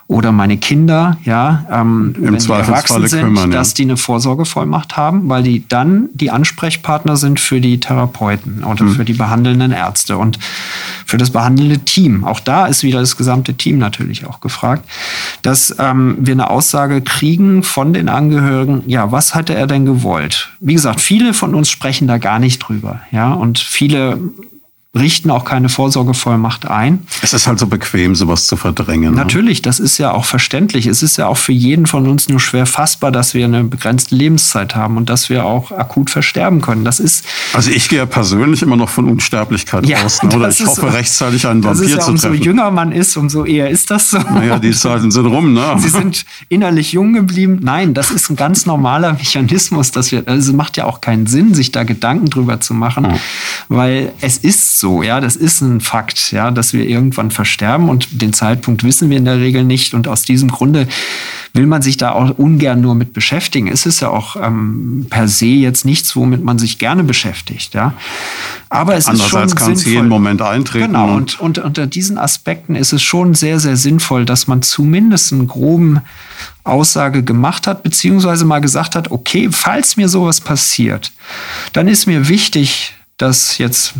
[0.08, 3.58] oder meine Kinder, ja, ähm, Im wenn die erwachsen sind, kümmern, ja.
[3.58, 8.84] dass die eine Vorsorgevollmacht haben, weil die dann die Ansprechpartner sind für die Therapeuten oder
[8.84, 8.92] mhm.
[8.92, 10.38] für die behandelnden Ärzte und
[11.08, 12.24] für das behandelnde Team.
[12.24, 14.88] Auch da ist wieder das gesamte Team natürlich auch gefragt,
[15.42, 20.52] dass ähm, wir eine Aussage kriegen von den Angehörigen, ja, was hatte er denn gewollt?
[20.60, 24.20] Wie gesagt, viele von uns sprechen da gar nicht drüber, ja, und viele
[24.96, 27.06] richten auch keine Vorsorgevollmacht ein.
[27.22, 29.12] Es ist halt so bequem, sowas zu verdrängen.
[29.12, 29.18] Ne?
[29.18, 30.88] Natürlich, das ist ja auch verständlich.
[30.88, 34.16] Es ist ja auch für jeden von uns nur schwer fassbar, dass wir eine begrenzte
[34.16, 36.86] Lebenszeit haben und dass wir auch akut versterben können.
[36.86, 37.26] Das ist.
[37.54, 40.24] Also ich gehe ja persönlich immer noch von Unsterblichkeit ja, aus.
[40.24, 40.34] Ne?
[40.34, 42.32] Oder ich hoffe, rechtzeitig einen Vampir ja, zu treffen.
[42.32, 44.20] Umso jünger man ist, umso eher ist das so.
[44.20, 45.76] Naja, die Zeiten sind rum, ne?
[45.78, 47.60] Sie sind innerlich jung geblieben.
[47.62, 51.54] Nein, das ist ein ganz normaler Mechanismus, dass wir, also macht ja auch keinen Sinn,
[51.54, 53.20] sich da Gedanken drüber zu machen, oh.
[53.68, 57.90] weil es ist so so, ja, das ist ein Fakt, ja, dass wir irgendwann versterben
[57.90, 60.88] und den Zeitpunkt wissen wir in der Regel nicht und aus diesem Grunde
[61.54, 63.68] will man sich da auch ungern nur mit beschäftigen.
[63.68, 67.94] Es ist ja auch ähm, per se jetzt nichts, womit man sich gerne beschäftigt, ja.
[68.70, 69.82] Aber es Andererseits ist schon kann sinnvoll.
[69.82, 70.94] es jeden Moment eintreten.
[70.94, 75.34] Genau, und, und unter diesen Aspekten ist es schon sehr, sehr sinnvoll, dass man zumindest
[75.34, 76.02] einen groben
[76.64, 81.12] Aussage gemacht hat, beziehungsweise mal gesagt hat, okay, falls mir sowas passiert,
[81.74, 83.96] dann ist mir wichtig, dass jetzt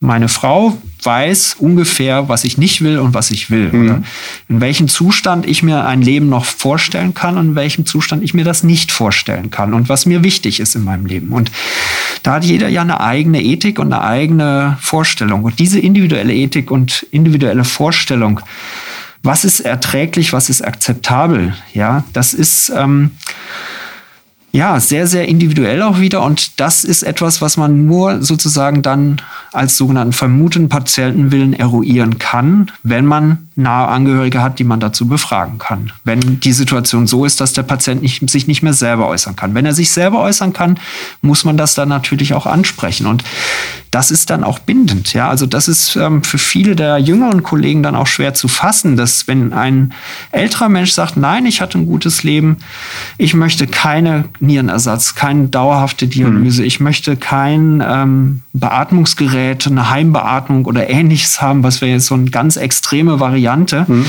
[0.00, 3.72] meine Frau weiß ungefähr, was ich nicht will und was ich will.
[3.72, 4.04] Mhm.
[4.48, 8.34] in welchem Zustand ich mir ein Leben noch vorstellen kann und in welchem Zustand ich
[8.34, 11.32] mir das nicht vorstellen kann und was mir wichtig ist in meinem Leben.
[11.32, 11.50] Und
[12.22, 15.44] da hat jeder ja eine eigene Ethik und eine eigene Vorstellung.
[15.44, 18.40] Und diese individuelle Ethik und individuelle Vorstellung,
[19.22, 23.12] was ist erträglich, was ist akzeptabel, ja, das ist ähm,
[24.56, 26.22] ja, sehr, sehr individuell auch wieder.
[26.22, 29.20] Und das ist etwas, was man nur sozusagen dann
[29.52, 35.58] als sogenannten vermuteten Patientenwillen eruieren kann, wenn man nahe Angehörige hat, die man dazu befragen
[35.58, 35.92] kann.
[36.04, 39.54] Wenn die Situation so ist, dass der Patient nicht, sich nicht mehr selber äußern kann.
[39.54, 40.78] Wenn er sich selber äußern kann,
[41.22, 43.06] muss man das dann natürlich auch ansprechen.
[43.06, 43.24] Und
[43.90, 45.14] das ist dann auch bindend.
[45.14, 48.94] Ja, also das ist ähm, für viele der jüngeren Kollegen dann auch schwer zu fassen,
[48.96, 49.94] dass wenn ein
[50.32, 52.58] älterer Mensch sagt, nein, ich hatte ein gutes Leben,
[53.16, 56.66] ich möchte keine Nierenersatz, keine dauerhafte Dialyse, mhm.
[56.66, 62.30] ich möchte kein ähm, Beatmungsgerät, eine Heimbeatmung oder ähnliches haben, was wäre jetzt so eine
[62.30, 63.84] ganz extreme Variante.
[63.88, 64.06] Mhm.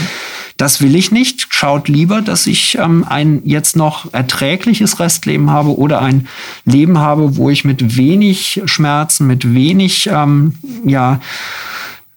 [0.58, 1.48] Das will ich nicht.
[1.52, 6.28] Schaut lieber, dass ich ähm, ein jetzt noch erträgliches Restleben habe oder ein
[6.66, 11.20] Leben habe, wo ich mit wenig Schmerzen, mit wenig ähm, ja,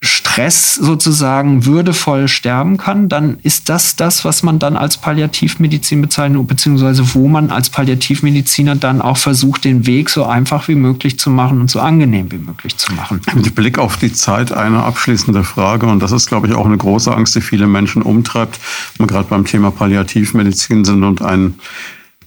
[0.02, 6.46] Stress sozusagen würdevoll sterben kann, dann ist das das, was man dann als Palliativmedizin bezeichnet,
[6.46, 11.28] beziehungsweise wo man als Palliativmediziner dann auch versucht, den Weg so einfach wie möglich zu
[11.28, 13.20] machen und so angenehm wie möglich zu machen.
[13.34, 16.78] Mit Blick auf die Zeit eine abschließende Frage, und das ist, glaube ich, auch eine
[16.78, 18.58] große Angst, die viele Menschen umtreibt,
[18.96, 21.58] wenn wir gerade beim Thema Palliativmedizin sind und einen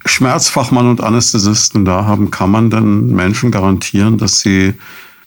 [0.06, 4.76] Schmerzfachmann und Anästhesisten da haben, kann man denn Menschen garantieren, dass sie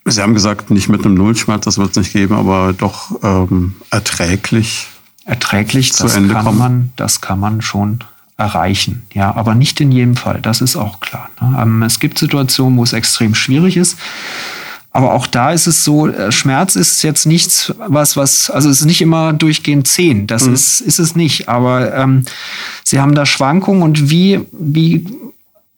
[0.09, 3.75] Sie haben gesagt, nicht mit einem Nullschmerz, das wird es nicht geben, aber doch ähm,
[3.91, 4.87] erträglich.
[5.25, 6.59] Erträglich, zu das Ende kann kommen.
[6.59, 8.05] man, das kann man schon
[8.37, 9.03] erreichen.
[9.13, 10.41] Ja, aber nicht in jedem Fall.
[10.41, 11.31] Das ist auch klar.
[11.41, 11.59] Ne?
[11.61, 13.99] Ähm, es gibt Situationen, wo es extrem schwierig ist.
[14.93, 18.81] Aber auch da ist es so, äh, Schmerz ist jetzt nichts, was, was, also es
[18.81, 20.27] ist nicht immer durchgehend zehn.
[20.27, 20.55] Das mhm.
[20.55, 21.49] ist, ist es nicht.
[21.49, 22.25] Aber ähm,
[22.85, 25.07] sie haben da Schwankungen und wie, wie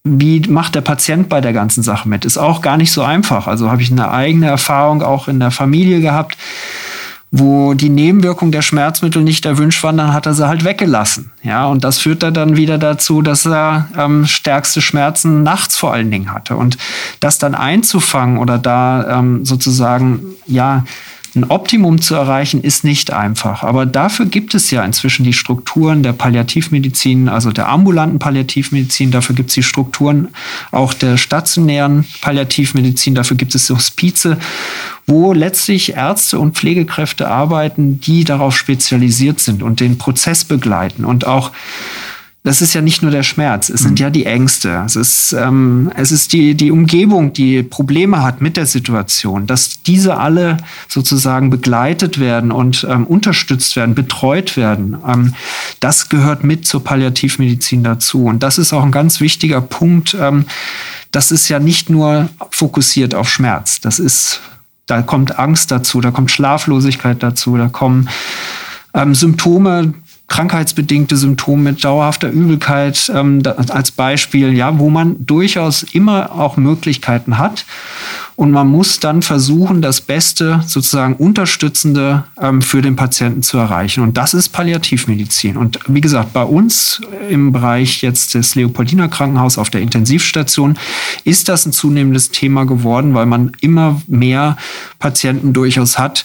[0.04, 2.24] wie macht der Patient bei der ganzen Sache mit?
[2.24, 3.46] Ist auch gar nicht so einfach.
[3.46, 6.36] Also habe ich eine eigene Erfahrung auch in der Familie gehabt,
[7.30, 11.32] wo die Nebenwirkungen der Schmerzmittel nicht erwünscht waren, dann hat er sie halt weggelassen.
[11.42, 16.10] Ja, und das führt dann wieder dazu, dass er ähm, stärkste Schmerzen nachts vor allen
[16.10, 16.56] Dingen hatte.
[16.56, 16.78] Und
[17.20, 20.84] das dann einzufangen oder da ähm, sozusagen, ja,
[21.38, 23.62] ein Optimum zu erreichen, ist nicht einfach.
[23.62, 29.10] Aber dafür gibt es ja inzwischen die Strukturen der Palliativmedizin, also der ambulanten Palliativmedizin.
[29.10, 30.28] Dafür gibt es die Strukturen
[30.70, 33.14] auch der stationären Palliativmedizin.
[33.14, 34.38] Dafür gibt es Hospize,
[35.06, 41.26] wo letztlich Ärzte und Pflegekräfte arbeiten, die darauf spezialisiert sind und den Prozess begleiten und
[41.26, 41.52] auch
[42.44, 44.04] das ist ja nicht nur der Schmerz, es sind mhm.
[44.04, 48.56] ja die Ängste, es ist, ähm, es ist die, die Umgebung, die Probleme hat mit
[48.56, 50.56] der Situation, dass diese alle
[50.88, 54.96] sozusagen begleitet werden und ähm, unterstützt werden, betreut werden.
[55.06, 55.34] Ähm,
[55.80, 58.24] das gehört mit zur Palliativmedizin dazu.
[58.24, 60.16] Und das ist auch ein ganz wichtiger Punkt.
[60.18, 60.46] Ähm,
[61.10, 63.80] das ist ja nicht nur fokussiert auf Schmerz.
[63.80, 64.40] Das ist,
[64.86, 68.08] da kommt Angst dazu, da kommt Schlaflosigkeit dazu, da kommen
[68.94, 69.94] ähm, Symptome,
[70.28, 77.38] krankheitsbedingte Symptome mit dauerhafter Übelkeit ähm, als Beispiel, ja, wo man durchaus immer auch Möglichkeiten
[77.38, 77.64] hat.
[78.36, 84.04] Und man muss dann versuchen, das Beste, sozusagen Unterstützende ähm, für den Patienten zu erreichen.
[84.04, 85.56] Und das ist Palliativmedizin.
[85.56, 90.78] Und wie gesagt, bei uns im Bereich jetzt des Leopoldiner Krankenhaus auf der Intensivstation
[91.24, 94.56] ist das ein zunehmendes Thema geworden, weil man immer mehr
[95.00, 96.24] Patienten durchaus hat,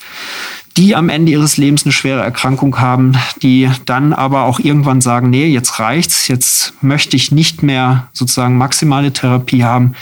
[0.78, 5.30] die am Ende ihres Lebens eine schwere Erkrankung haben, die dann aber auch irgendwann sagen,
[5.30, 9.94] nee, jetzt reicht's, jetzt möchte ich nicht mehr sozusagen maximale Therapie haben.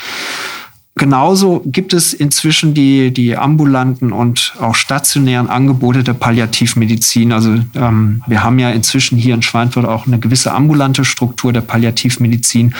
[0.96, 7.32] Genauso gibt es inzwischen die, die ambulanten und auch stationären Angebote der Palliativmedizin.
[7.32, 11.62] Also ähm, wir haben ja inzwischen hier in Schweinfurt auch eine gewisse ambulante Struktur der
[11.62, 12.76] Palliativmedizin.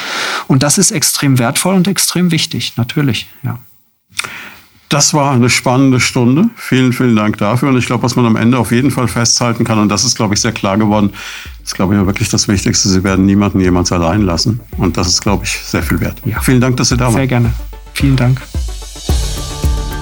[0.48, 3.60] Und das ist extrem wertvoll und extrem wichtig, natürlich, ja.
[4.92, 6.50] Das war eine spannende Stunde.
[6.58, 7.70] Vielen, vielen Dank dafür.
[7.70, 10.16] Und ich glaube, was man am Ende auf jeden Fall festhalten kann, und das ist,
[10.16, 11.12] glaube ich, sehr klar geworden,
[11.64, 12.90] ist, glaube ich, wirklich das Wichtigste.
[12.90, 14.60] Sie werden niemanden jemals allein lassen.
[14.78, 16.18] Und das ist, glaube ich, sehr viel wert.
[16.26, 16.42] Ja.
[16.42, 17.14] Vielen Dank, dass Sie da waren.
[17.14, 17.54] Sehr gerne.
[17.94, 18.42] Vielen Dank.